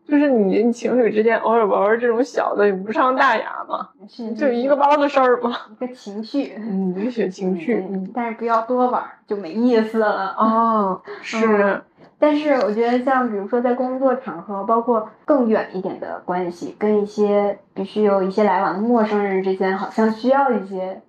[0.07, 5.53] 就是你你情侣之间偶尔玩玩这种小的，也无伤大雅嘛，是就一个包的事儿嘛。
[5.69, 7.85] 一个情绪，嗯，一个小情绪。
[7.89, 10.33] 嗯，但是不要多玩，就没意思了。
[10.37, 11.81] 哦，是。
[12.17, 21.01] 但是我觉得，像比如说在工作场合，包括更远一点的关系，跟一些必须有一些来往的陌生人之间，好像需要一些，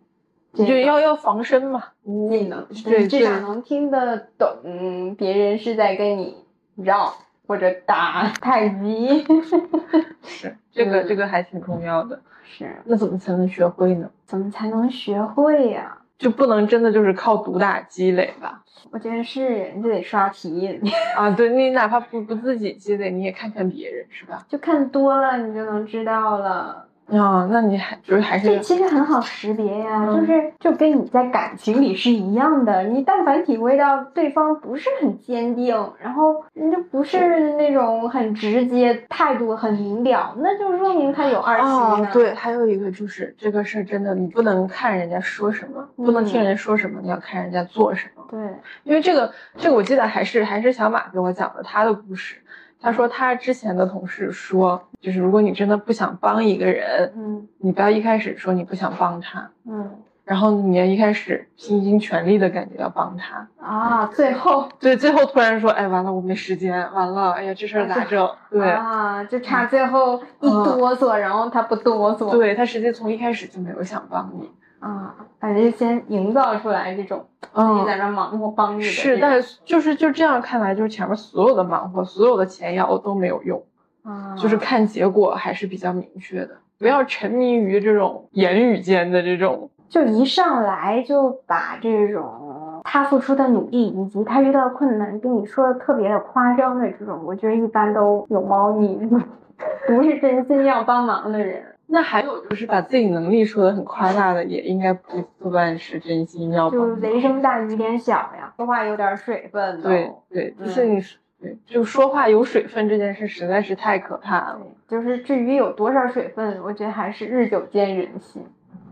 [0.67, 6.37] 就要要防身嘛，你能，对，至少能听得懂别人是在跟你
[6.77, 7.15] 绕。
[7.47, 9.25] 或者打 太极，
[10.23, 12.21] 是这个这个还挺重要的。
[12.45, 14.11] 是，那怎么才能学会呢？
[14.27, 15.97] 怎么才能学会呀？
[16.19, 18.63] 就不能真的就是靠毒打积累吧？
[18.91, 20.79] 我觉得是，你就得刷题
[21.17, 21.31] 啊。
[21.31, 24.45] 对你哪怕不不自己积累，你也看看别人，是吧？
[24.47, 26.88] 就看多了，你就能知道了。
[27.11, 42.09] 啊，那你还就是还是这其实很好识别呀，就是就跟你在感情里是一样的，你但凡体会到对方不是很坚定，然后你就不是那种很直接，态度很明了，那就说明他有二心哦。
[42.13, 48.25] 对，还有一个就是这个事儿真的，你不能看人家说什么，不能听人家说什么，你要看人家做什么。
[48.31, 48.39] 对，
[48.85, 52.37] 因为这个这个我记得还是还是小马给我讲的他的故事。
[52.81, 59.91] 他说他之前的同事说，就是如果你真的不想帮一个人，嗯，你不要一开始说你不想帮他，嗯，
[60.25, 63.49] 然后你要一开始拼尽全力的感觉要帮他。
[63.61, 68.31] 啊，最后 对，最后突然说，哎，完了，我没时间，完了，哎呀，这事儿咋整？
[68.51, 74.51] 对啊，就差最后一哆嗦，然后他不哆嗦，对他实际从一开始就没有想帮你。
[74.81, 83.63] 啊，反正先营造出来这种自己在那忙活帮你的是，但是就是就这样看来，就是前面所有的忙活，所有的钱要都没有用
[84.03, 86.51] 啊，就是看结果还是比较明确的。
[86.79, 98.97] 不要沉迷于这种言语间的这种，就一上来就把这种他付出的努力以及他遇到困难跟你说的特别的夸张的这种，我觉得一般都有猫腻，
[99.89, 101.65] 不是真心要帮忙的人。
[101.91, 106.79] 那还有就是把自己能力说的很夸大的，也应该不不算是真心要帮。
[106.79, 109.81] 就雷声大雨点小呀，说话有点水分。
[109.81, 111.01] 对对，就是你，
[111.41, 114.61] 对，就说话有水分这件事实在是太可怕了。
[114.87, 118.45] 就是至于有多少水分，我觉得还是日久见人心，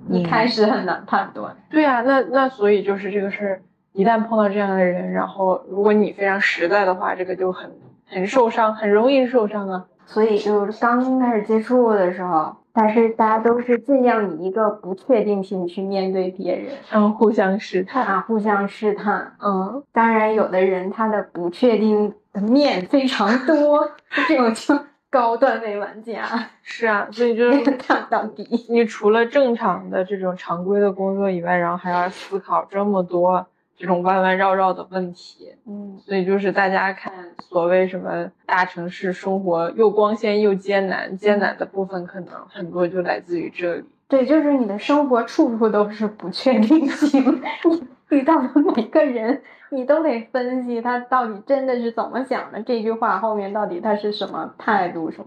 [0.08, 1.54] 一开始很难判断。
[1.68, 7.70] 对呀，那那所以就是这个事儿，一旦碰到这样的人，然后如果你非常实在的话，这个就很
[8.06, 9.84] 很受伤，很容易受伤啊。
[10.06, 12.56] 所以就是刚开始接触的时候。
[12.78, 19.32] 但是大家都是尽量以一个不确定性去面对别人，然后互相试探啊，互相试探。
[19.42, 23.90] 嗯，当然有的人他的不确定的面非常多，
[24.28, 26.22] 这种就高段位玩家。
[26.60, 28.46] 是啊，所以就是看到底。
[28.68, 33.46] 你除了正常的这种常规的工作以外，然后还要思考这么多。
[33.76, 43.84] 这种弯弯绕绕的问题，嗯，所以就是大家看所谓什么大城市生活又光鲜又艰难，艰难的部分可能很多就来自于这里。
[44.08, 47.22] 对，就是你的生活处处都是不确定性，
[47.64, 55.26] 你遇到的每个人，你都得分析他到底真的是怎么想的，这句话后面到底他是什么态度什么。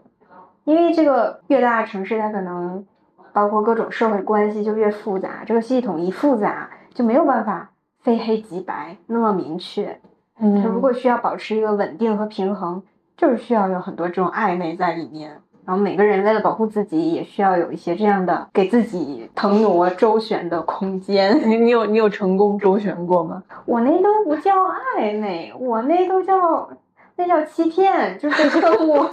[0.64, 2.86] 因为这个越大城市，它可能
[3.34, 7.72] 包括各种社会关系就越复杂，这个系统一复杂就没有办法。
[8.10, 10.00] 非黑即白那么明确，
[10.40, 12.82] 嗯，如果需要保持一个稳定和平衡，
[13.16, 15.40] 就是需要有很多这种暧昧在里面。
[15.64, 21.40] 然后每个人为了保护自己，也需要有一些这样的给自己腾挪周旋的空间。
[21.48, 23.44] 你你有你有成功周旋过吗？
[23.68, 26.68] 我那都不叫暧昧，我那都叫
[27.16, 29.06] 那叫欺骗，就是客户，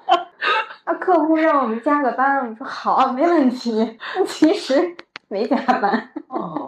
[0.84, 3.98] 啊，客户让我们加个班，我们说好，没问题。
[4.26, 4.96] 其实
[5.28, 6.08] 没加班。
[6.28, 6.61] 哦。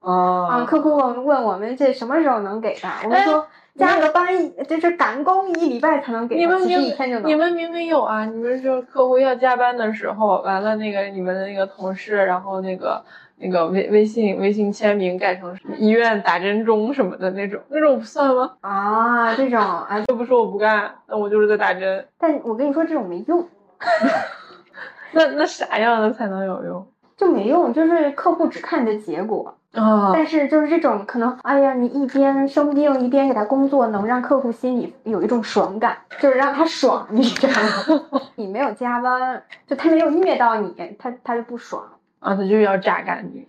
[0.00, 2.88] 啊，客户问问我们这什么时候能给的？
[3.04, 4.26] 我们说加个班，
[4.64, 6.36] 就是赶工一礼拜才能给。
[6.36, 7.28] 你们明一天就能。
[7.28, 8.24] 你们明明有啊！
[8.24, 13.04] 你们说客户要加班的时候，完了那个你们的那个同事，然后那个
[13.38, 18.52] 那个微微信微信签名改成医院打针中什么的那种，那种不算吗？
[18.60, 22.06] 啊，这种啊， 又不说我不干，那我就是在打针。
[22.18, 23.46] 但我跟你说，这种没用。
[25.12, 26.86] 那那啥样的才能有用？
[27.16, 29.54] 就没用，就是客户只看你的结果。
[29.72, 30.12] 啊！
[30.14, 37.52] 但是就是这种可能，哎呀，你一边生病一边给他工作，能让客户心里有一种爽感，就是让他爽，你知道
[37.98, 38.20] 吗？
[38.36, 41.82] 你没有加班，就他没有虐到你，他他就不爽
[42.20, 43.46] 啊，他就要榨干你。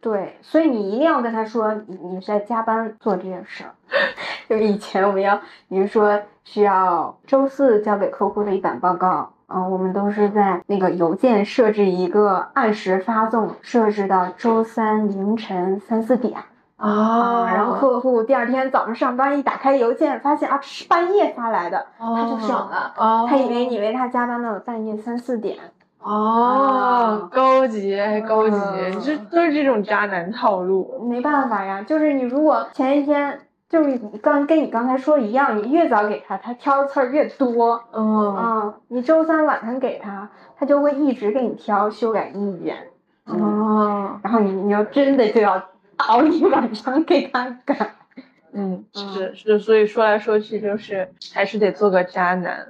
[0.00, 3.70] 对，所以你一定要跟他说，你你是在加班做这件事儿。
[4.48, 5.36] 就是以前我们要，
[5.68, 16.38] 比如说需要周四交给客户的一版报告，嗯，我们都是在那个邮件设置一个按时发送，设置到周三凌晨三四点。
[16.76, 22.94] 啊然后客户第二天早上上班一打开邮件，发现啊是半夜发来的，他就爽了。
[22.96, 25.58] 哦，他以为你为他加班到了半夜三四点。
[26.02, 31.06] 哦，高级还，高级，嗯这都是这种渣男套路。
[31.06, 33.38] 没办法呀，就是你如果前一天
[33.70, 37.80] 就是你刚跟你刚才说一样，你越早给他，他挑的刺儿越多。
[37.92, 42.88] 嗯嗯，你周三晚上给他，他就会一直给你挑修改意见。
[43.26, 45.62] 嗯，哦，然后你你要真的就要
[45.98, 47.92] 熬一晚上给他改。
[48.52, 52.66] 嗯，是是，所以说来说去就是还是得做个渣男。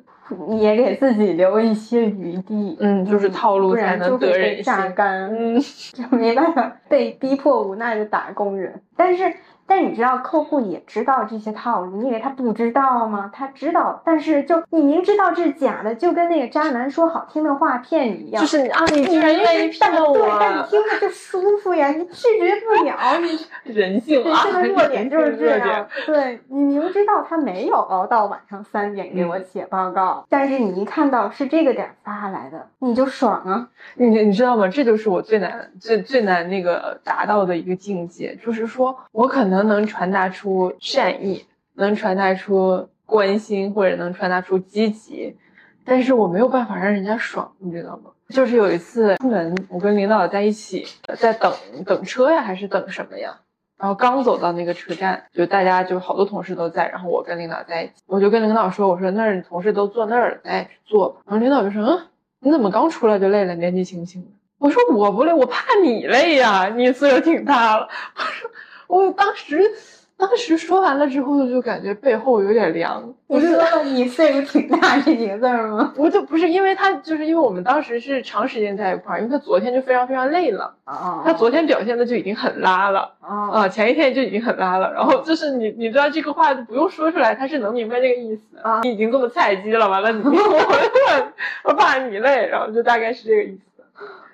[0.49, 4.63] 你也给自己留一些余地，嗯，就是套路才能得人心。
[4.63, 5.29] 榨干。
[5.35, 5.61] 嗯，
[5.93, 8.81] 就没办法被逼迫无奈的打工人。
[8.97, 9.25] 但是，
[9.71, 13.31] 但你知道客户也知道这些套路，你以为他不知道吗？
[13.33, 18.43] 他知道，但是就你明知道这是假的，就跟那个渣男说好听的话骗你一样。
[18.43, 23.39] 就是啊，你你居然愿意骗对，但你，听着就舒服呀，你拒绝不了，你
[23.73, 25.87] 人性啊，人性的弱点就是这样。
[26.05, 33.69] 对你明知道他没有熬到晚上三点给我嗯写报告，但是你一看到是这个点儿发来的，你就爽啊。
[33.95, 34.67] 你你知道吗？
[34.67, 41.45] 这就是我最难、最最难那个达到的一个境界，就是说我可能能传达出善意，
[41.75, 45.37] 能传达出关心，或者能传达出积极，
[45.85, 48.11] 但是我没有办法让人家爽，你知道吗？
[48.29, 50.87] 就是有一次出门，我跟领导在一起，
[51.19, 51.53] 在等
[51.85, 53.41] 等车呀，还是等什么呀？
[53.77, 61.21] 然后刚走到那个车站，就大家就好多同事都在，然后我跟领导在一起，我就跟领导说，我说那儿同事都坐那儿了，咱也去坐吧。
[61.27, 62.09] 然后领导就说，嗯，
[62.41, 64.29] 你怎么刚出来就累了，年纪轻轻的？
[64.59, 67.89] 我说我不累，我怕你累呀，你岁数挺大了。
[68.15, 68.51] 我说
[68.91, 69.71] 我当时
[70.17, 73.15] 当时说完了之后，就感觉背后有点凉。
[73.27, 75.95] 我说了你岁数挺大这几个字儿吗？
[75.97, 83.15] 我就不是因为他，就是因为我们当时是长时间在一块儿，因为他昨天就非常非常累了，啊他昨天表现的就已经很拉了。
[83.21, 88.59] 哦啊，前一天就已经很拉了，然后就是你，你知道这个话就不用说出来，他是能明白这个意思。
[88.63, 91.33] 啊你已经这么菜鸡了，完了你 我
[91.65, 93.61] 我怕你累，然后就大概是这个意思。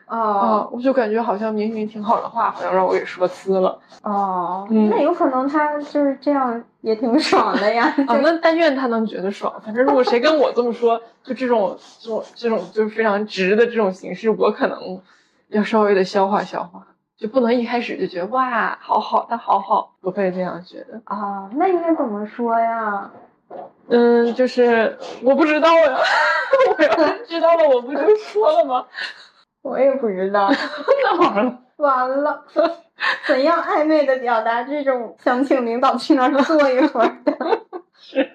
[0.07, 3.79] 啊，哦我就感觉好像明明挺好的话，好像让我给说呲了。
[4.03, 7.85] 哦，嗯那有可能他就是这样也挺爽的呀。
[8.07, 9.53] 啊，就那但愿他能觉得爽。
[9.65, 15.01] 反正如果谁跟我这么说，就这种这种这种就是非常直的这种形式，我可能
[15.49, 16.87] 要稍微的消化消化，
[17.19, 21.01] 就不能一开始就觉得哇，好好，他好好，不会这样觉得。
[21.05, 23.11] 啊，那应该怎么说呀？
[23.89, 25.97] 嗯，就是我不知道呀，
[26.79, 28.85] 我要是知道了，我不就说了吗？
[29.67, 30.51] 我也不知道。
[31.03, 32.45] 那完了，完了，
[33.27, 37.61] 怎样暧昧的表达这种想请领导去那儿坐一会儿的？
[37.99, 38.31] 是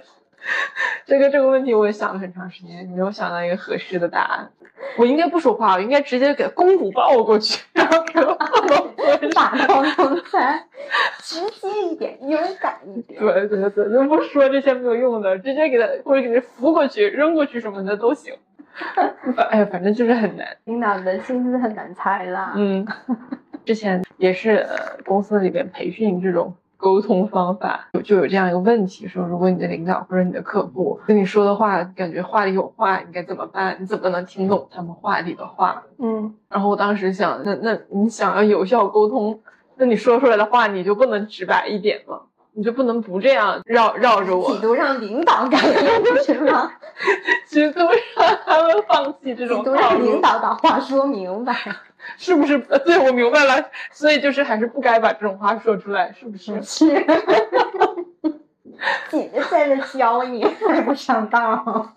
[1.05, 4.51] 这个这个问题，我也想了很长时间，没有想到一个合适的答案。
[4.97, 8.21] 我应该不说话，我应该直接给公主抱过去，然后给。
[9.33, 10.65] 打高刚才，
[11.19, 13.19] 直接一点，勇敢一点。
[13.19, 18.33] 对对对，就不说这些没有用的，直接给他或者给他扶过去、扔过去什么的都行。
[19.49, 20.47] 哎呀，反正就是很难。
[20.65, 22.53] 领导的心思很难猜啦。
[22.55, 22.85] 嗯，
[23.65, 33.77] 之前也是呃公司里边培训这种沟通方法，就就有这样一个问题，说如果你的领导或者你的客户跟你说的话，感觉话里有话，你该怎么办？
[33.79, 35.83] 你怎么能听懂他们话里的话？
[35.99, 39.39] 嗯，然后我当时想，那那你想要有效沟通，
[39.77, 42.19] 那你说出来的话你就不能直白一点吗？
[42.53, 46.71] 你就不能不这样绕绕着我企，图让领导改变是吗？
[47.47, 47.79] 企图
[48.15, 50.21] 让他们放弃这种套路图让领。
[50.21, 51.55] 导把话说明白。
[52.17, 52.55] 是不是？
[52.67, 56.59] 呃对，我明白了，所以就是还是不该把这种话说出来，是不是？
[56.63, 56.87] 是，
[59.09, 61.93] 姐姐在这教你，还不上道。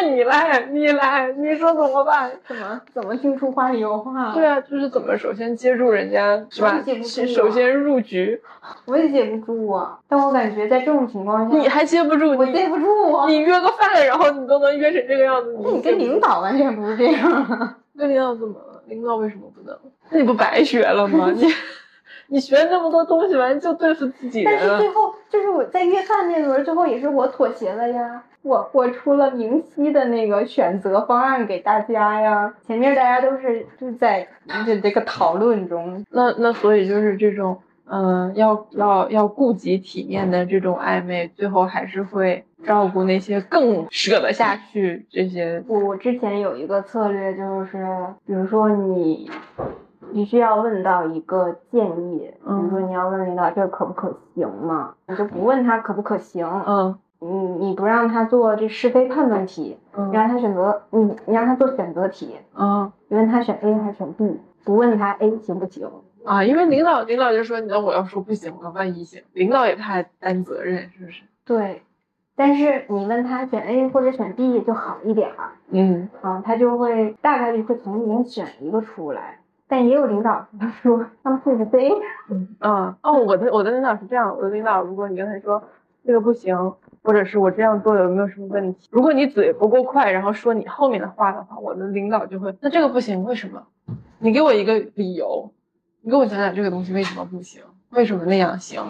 [0.00, 2.30] 那你来，你来，你说怎么办？
[2.46, 4.32] 怎么怎么听出话里有话？
[4.32, 6.80] 对啊，就是怎么首先接住人家，是吧
[7.26, 8.40] 首先入局，
[8.86, 9.98] 我也接不住啊。
[10.08, 13.26] 但我感觉在这种情况下，你还接不住，我接不住啊。
[13.26, 17.76] 你约个饭，然后你都能约成这个样子，那你跟领导完全不是这样啊。
[17.96, 18.80] 跟领导怎么了？
[18.86, 19.76] 领导为什么不能？
[20.10, 21.30] 那你不白学了吗？
[21.34, 21.44] 你
[22.28, 24.88] 你学那么多东西，完就对付自己人但是最。
[24.90, 28.22] 后就是我在约饭那轮，最后也是我妥协了呀。
[28.42, 32.54] 我我出了明晰的那个选择方案给大家呀。
[32.66, 34.26] 前面大家都是就是在
[34.64, 45.62] 这这个讨论中，那那所以就是这种，嗯，要要要顾及体面的这种暧昧，最后还是会照顾那些更舍得下去这些。
[45.66, 47.86] 我我之前有一个策略，就是
[48.24, 49.30] 比如说你
[50.12, 57.28] 你需要问到一个建议，比如嗯说你要问领导这个可不可行嘛，你就不问他可不可行，嗯你
[57.66, 65.90] 你不让他做这是非判断题，嗯你嗯让他选择，你你让他做选择题，嗯你问他选 A 还是选 B，不问他 A 行不行？
[66.24, 71.22] 啊，因为领导领导就说，那我要说不行了，万一行，领导也怕担责任，是不是？
[71.44, 71.82] 对，
[72.36, 79.40] 但是你问他选 A 或者选 B 就好一点儿，嗯啊，他就会大概率会从里面选一个出来。
[79.70, 81.90] 但也有领导他说他们会是 C，
[82.30, 85.62] 嗯啊哦，我的我的领导是这样，我的领导如果你跟他说
[86.06, 86.56] 这个不行，
[87.02, 93.62] 或者是我这样做有没有什么问题，如果你嘴不够快，然后说你后面的话的话，我的领导就会，那这个不行，为什么？
[94.18, 95.52] 你给我一个理由，
[96.02, 98.84] 你给我讲讲这个东西为什么不行，为什么那样行？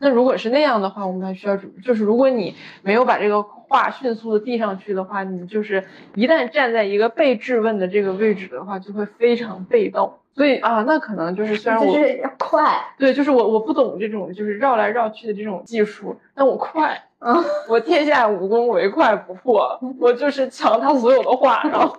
[0.00, 5.84] 那如果是那样的话，我们还需要准备，就是如果你没有把这个话迅速的递上去的话，你就是
[6.14, 10.12] 一旦站在一个被质问的这个位置的话，就会非常被动。
[10.34, 12.62] 所以啊，那可能就是虽然我就是要快，
[12.96, 21.96] 对，就是我我不懂这种就是绕来绕去的这种技术，但我快，嗯， 我天下武功唯快不破，我就是抢他所有的话，然后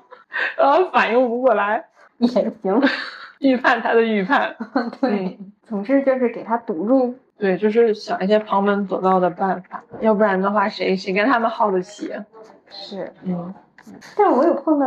[0.58, 1.86] 然后反应不过来，
[2.18, 2.82] 也行。
[3.40, 4.56] 预判他的预判，
[5.00, 7.16] 对，总之就是给他堵住。
[7.38, 12.12] 对，就是想一些旁门左道的办法，要不然的话谁谁跟他们耗得起？
[12.70, 13.54] 是，嗯，
[14.18, 14.86] 但是我有碰到，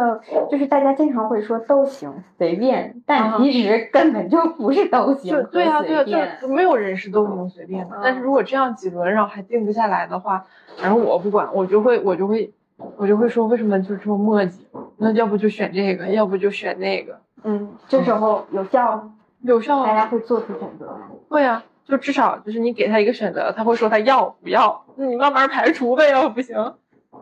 [0.51, 7.97] 就是大家经常会说都行随便，但啊其实根本就不是都行对啊对啊，就没有人是都能随便的。
[8.03, 10.45] 但是如果这样几轮然后还定不下来的话，
[10.77, 12.53] 反正我不管，我就会我就会
[12.97, 14.61] 我就会说为什么就这么磨叽？
[14.99, 21.09] 那要不就选这个，要不就选那个，嗯，这时候有效吗，有效啊，大家会做出选择吗？
[21.29, 21.65] 会啊。
[21.85, 26.57] 就至少就是你给他一个选择，他会说他要不要，那你慢慢排除呗，要不行。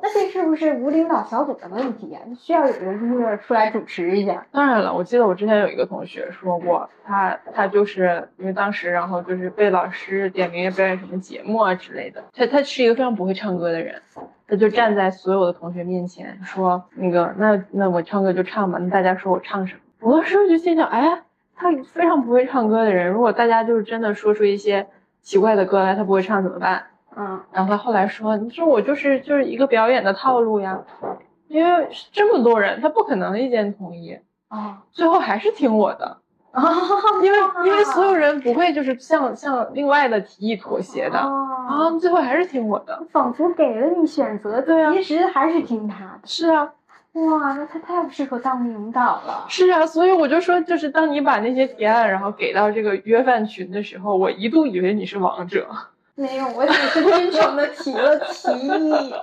[0.02, 4.46] 那这是不是无领导小组的问题呀、需要有人就是出来主持一下。
[4.50, 14.00] 当然了，我记得我之前有一个同学说过，他他就是因为当时然后就是被老师点名表演什么节目啊之类的，他他是一个非常不会唱歌的人，
[14.48, 19.80] 他就站在所有的同学面前说那个那那我唱歌就唱吧，那大家说我唱什么？
[20.00, 21.22] 我当时就心想，哎，
[21.54, 24.86] 他非常不会唱歌的人，如果大家就是真的说出一些
[25.20, 26.86] 奇怪的歌来，他不会唱怎么办？
[27.16, 30.78] 嗯，然后他后来说：“你说我就是就是一个表演的套路呀，
[31.48, 34.16] 因为这么多人，他不可能意见统一，
[34.48, 36.18] 啊，最后还是听我的，
[36.52, 36.62] 啊，
[37.22, 41.28] 因为 因为所有人不会就是向向另外的提议妥协的啊，
[41.68, 43.02] 哦，最后还是听我的。
[43.10, 46.20] 仿佛给了你选择，对啊其实还是听他的。
[46.24, 46.72] 是啊，
[47.14, 49.44] 哇，那他太不适合当领导了。
[49.48, 55.66] 是啊，所以我就说，就是当你把那些提案然后给到这个约饭群的时候，我一度以为你是王者，
[56.20, 59.14] 没有，我只是真诚的提了提议，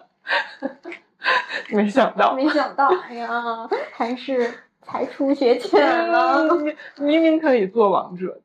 [1.70, 5.80] 没想到。”没想到，哎呀，还是才出学浅
[6.10, 6.48] 了。
[6.50, 8.42] 嗯你明明可以做王者的，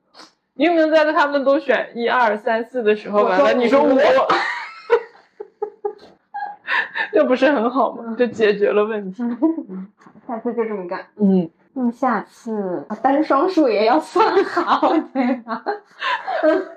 [0.52, 3.98] 明明在他们都选一二三四的时候，完了你说五五，
[7.12, 8.14] 这不是很好吗？
[8.18, 9.22] 就解决了问题。
[10.26, 11.06] 下次就这么干。
[11.16, 15.64] 嗯，那么下次单双数也要算好，对吧？
[16.42, 16.68] 嗯，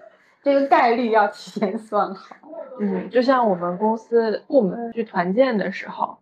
[0.46, 2.36] 这个概率要提前算好。
[2.80, 6.16] 嗯，就像我们公司部门去团建的时候，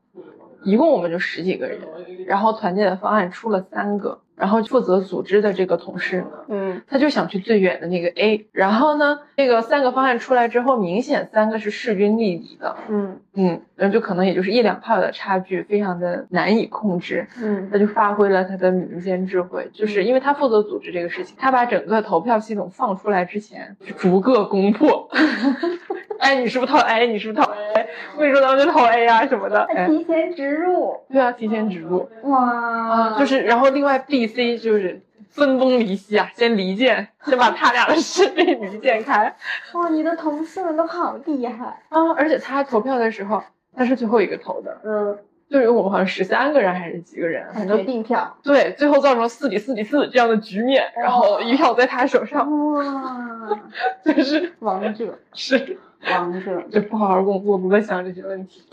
[0.63, 1.79] 一共我们就十几个人，
[2.25, 17.27] 然后团建的方案出了三个，然后负责组织的这个同事呢，嗯他就想去最远的那个 A，然后呢，这个三个方案出来之后，明显三个是势均力敌的，嗯嗯，然后就可能也就是一两票的差距，非常的难以控制。
[17.41, 25.09] 嗯他就发挥了他的民间智慧，就是因为他负责组织这个事情，他把整个投票系统放出来之前，逐个攻破。
[26.19, 27.07] 哎，你是不是投 A？
[27.07, 27.87] 你是不是投 A？
[28.15, 29.63] 我跟你说，咱们就投 A 啊什么的。
[29.63, 39.35] 哎，提前植入，对啊，提前植入哇，啊，就是然后另外 B、C 就是分崩离析啊，先离间，先把他俩的势力离间开
[39.73, 41.65] 哇，你的同事们都好厉害。
[41.89, 42.11] 啊。
[42.15, 43.41] 而且他投票的时候，
[43.75, 45.17] 他是最后一个投的，嗯，
[45.49, 48.37] 就是我们好像十三个人还是几个人，反很多正定票。
[48.43, 53.59] 对，最后造成四比四比四这样的局面，然后一票在他手上，哇，
[54.05, 55.77] 就是王者，是
[56.11, 58.63] 王者， 就不好好工作，不会想这些问题。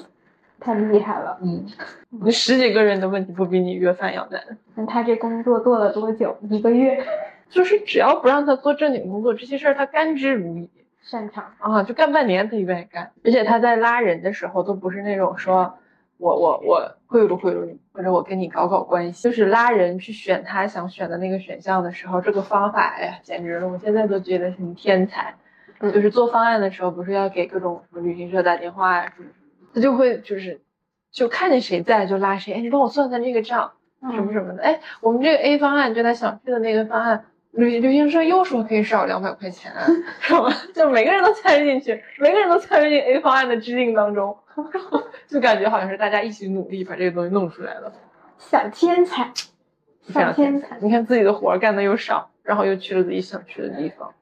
[0.59, 1.39] 太厉害了。
[1.43, 1.65] 嗯，
[2.23, 4.43] 你十几个人的问题不比你约饭要难？
[4.75, 6.37] 那他这工作做了多久？
[6.51, 7.05] 一个月。
[7.49, 10.69] 就是只要不让他做正经工作，这些事儿他甘之如饴
[11.03, 11.45] 擅长。
[11.59, 13.11] 啊，就干半年他就愿意干。
[13.25, 15.75] 而且他在拉人的时候都不是那种说
[16.19, 23.67] 我我我贿赂贿赂你，或者我跟你搞搞关系，就是拉人去选他想选的那个选项的时候，这个方法，哎呀，简直了！
[23.67, 25.35] 我现在都觉得是你天才。
[25.81, 30.61] 嗯就是做方案的时候，不是要给各种什么旅行社打电话呀、什么什么，他就会就是
[31.11, 33.73] 就看见谁在就拉谁，哎，你帮我算算这个账，
[34.13, 34.63] 什么什么的。
[34.63, 39.73] 哎，我们这个 A 方案就他想去的那个方案，旅旅行社又说可以少两百块钱，
[40.21, 40.53] 是吧？
[40.75, 44.37] 就每个人都参与进去，每个人都参与进 A 方案的制定当中，
[45.27, 47.93] 就感觉好像是大家一起努力把这个东西弄出来了。
[48.39, 49.31] 小天才，
[50.09, 54.13] 小天才，你看自己的活干的又少，然后又去了自己想去的地方。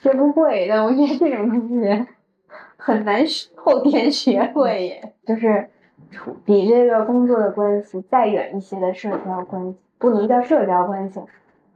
[0.00, 2.06] 学不会但，我觉得这种东西
[2.76, 3.24] 很难
[3.54, 5.12] 后天学会耶。
[5.26, 5.68] 就是
[6.44, 11.20] 比这个工作的关系再远一些的社交关系，不能叫社交关系，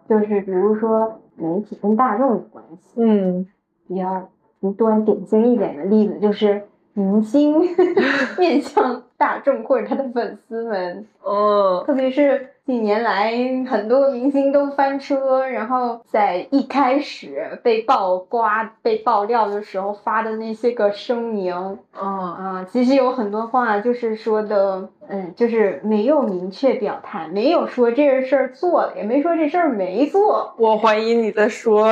[0.09, 3.01] 就是比如说媒体跟大众的关系。
[3.03, 3.47] 嗯，
[3.89, 4.29] 比较
[4.61, 6.62] 极端典型一点的例子就是
[6.93, 7.61] 明星
[8.39, 13.33] 面向大众或者他的粉丝们，哦，特别是近年来
[13.68, 21.53] 很多明星都翻车，然后在一开始被曝瓜、被爆料的时候发的那些个声明，
[22.01, 30.55] 嗯嗯，其实有很多话就是说的，嗯，就是没有明确表态，没有说这个事儿做了，也没说这事儿没做。
[30.57, 31.89] 我怀疑你在说，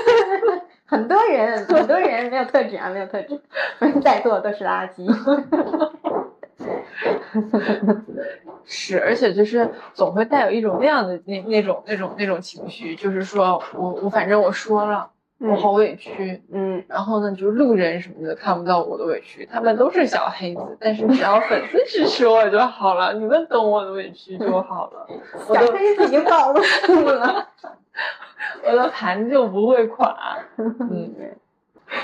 [0.86, 3.38] 很多人，很多人没有特质啊，没有特质，
[4.00, 5.04] 在座都是垃圾。
[8.64, 25.06] 是，而且就是总会带有一种那样的那那种那种那种情绪，就是说我我反正我说了，我好委屈，嗯，然后呢，就是路人什么的看不到我的委屈，他们都是小黑子，但是只要粉丝支持我就好了，你们懂我的委屈就好了，
[25.48, 26.60] 我小的黑子已经暴露
[27.10, 27.48] 了。
[28.64, 31.14] 我的盘就不会垮， 嗯，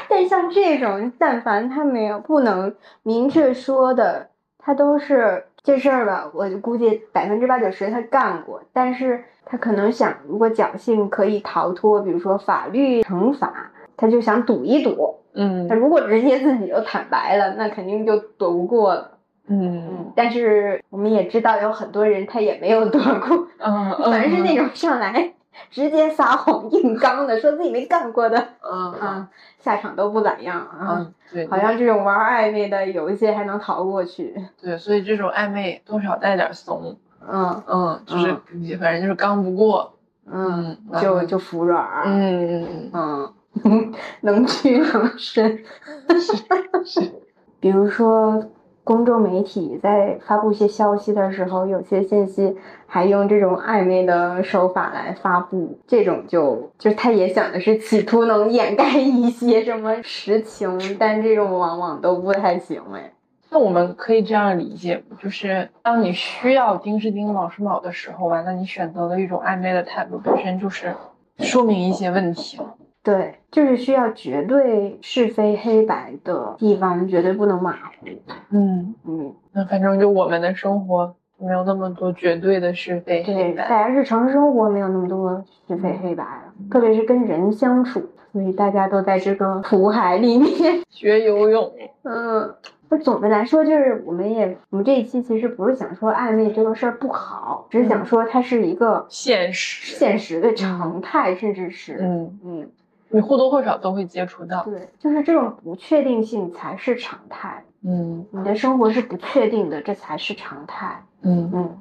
[0.08, 4.28] 但像这种，但凡他没有不能明确说的，
[4.66, 15.14] 他都是这事儿吧，我就估计百分之八九十他干过，但是他可能想，如果侥幸可以逃脱，比如说法律惩罚，他就想赌一赌。
[15.38, 19.12] 嗯他如果直接自己就坦白了，那肯定就躲不过了。
[19.46, 25.32] 嗯嗯，但是我们也知道有很多人他也没有躲过，嗯， 反正是那种上来
[25.70, 29.28] 直接撒谎硬刚的，说自己没干过的，嗯嗯啊，
[29.58, 30.96] 下场都不咋样啊。
[30.98, 34.34] 嗯，对，好像这种玩暧昧的，有一些还能逃过去。
[34.60, 36.96] 对，所以这种暧昧多少带点怂，
[37.26, 38.34] 嗯嗯，就是
[38.78, 39.94] 反正就是刚不过，
[40.30, 42.02] 嗯，嗯就就服软。
[42.04, 43.32] 嗯嗯
[43.64, 45.64] 嗯， 能屈能伸。
[46.84, 47.00] 是，
[47.58, 48.44] 比如说，
[48.86, 52.56] 公众媒体在发布一些消息的时候，有些信息
[52.86, 63.12] 还用这种暧昧的手法来发布，这种就就他也想的是企图能掩盖一些什么实情，但这种往往都不太行哎。
[63.50, 70.94] 那我们可以这样理解，就是当你需要丁是丁，卯是卯的时候吧，那你选择了一种暧昧的态度，本身就是
[71.38, 72.60] 说明一些问题。
[73.06, 78.08] 对，就是需要绝对是非黑白的地方，绝对不能马虎。
[78.50, 83.68] 嗯，嗯，那反正就我们的生活没有那么多绝对的是非黑对，大白。
[83.68, 88.02] 家日常生活没有那么多是非黑白了，特别是跟人相处，
[88.32, 90.50] 所以大家都在这个苦海里面。
[90.90, 92.52] 学游泳，嗯，
[92.88, 99.94] 那总的来说，就是我们也，我们这一期其实不是想说暧昧这个事儿不好，只是想说它是一个现实。
[99.94, 102.70] 现实的常态，甚至是，嗯，嗯，
[103.08, 104.64] 你或多或少都会接触到。
[104.64, 107.62] 对，就是这种不确定性才是常态。
[107.88, 111.02] 嗯你的生活是不确定的，这才是常态。
[111.22, 111.78] 嗯嗯，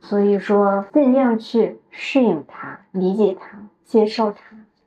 [0.00, 4.38] 所以说尽量去适应它、理解它、接受它。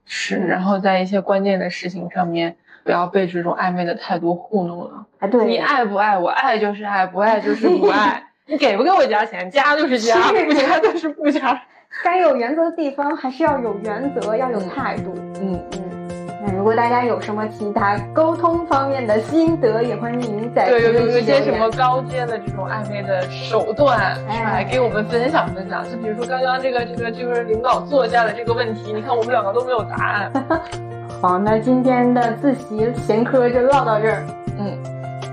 [0.05, 5.05] 是，然后在一些关键的事情上面，不要被这种暧昧的态度糊弄了。
[5.19, 6.29] 啊，对，你爱不爱我？
[6.29, 8.23] 爱就是爱，不爱就是不爱。
[8.49, 9.49] 你给不给我加钱？
[9.51, 11.61] 加就是加，是不加就是不加。
[12.03, 15.13] 该有原则的地方还是要有原则，要有态度。
[15.41, 21.69] 嗯，嗯，那如果大家有什么其他沟通方面的心得，也欢迎您在对，有有一些什么。
[21.71, 24.27] 高阶的这种暧昧的手段，是吧？
[24.29, 25.83] 哎来给我们分享分享。
[25.89, 30.31] 就比如说刚刚这个这个就是领导坐下的这个问题，你看我们两个都没有答案。
[31.21, 34.23] 好，那今天的自习闲科就唠到这儿，
[34.59, 34.77] 嗯，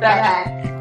[0.01, 0.74] 拜拜。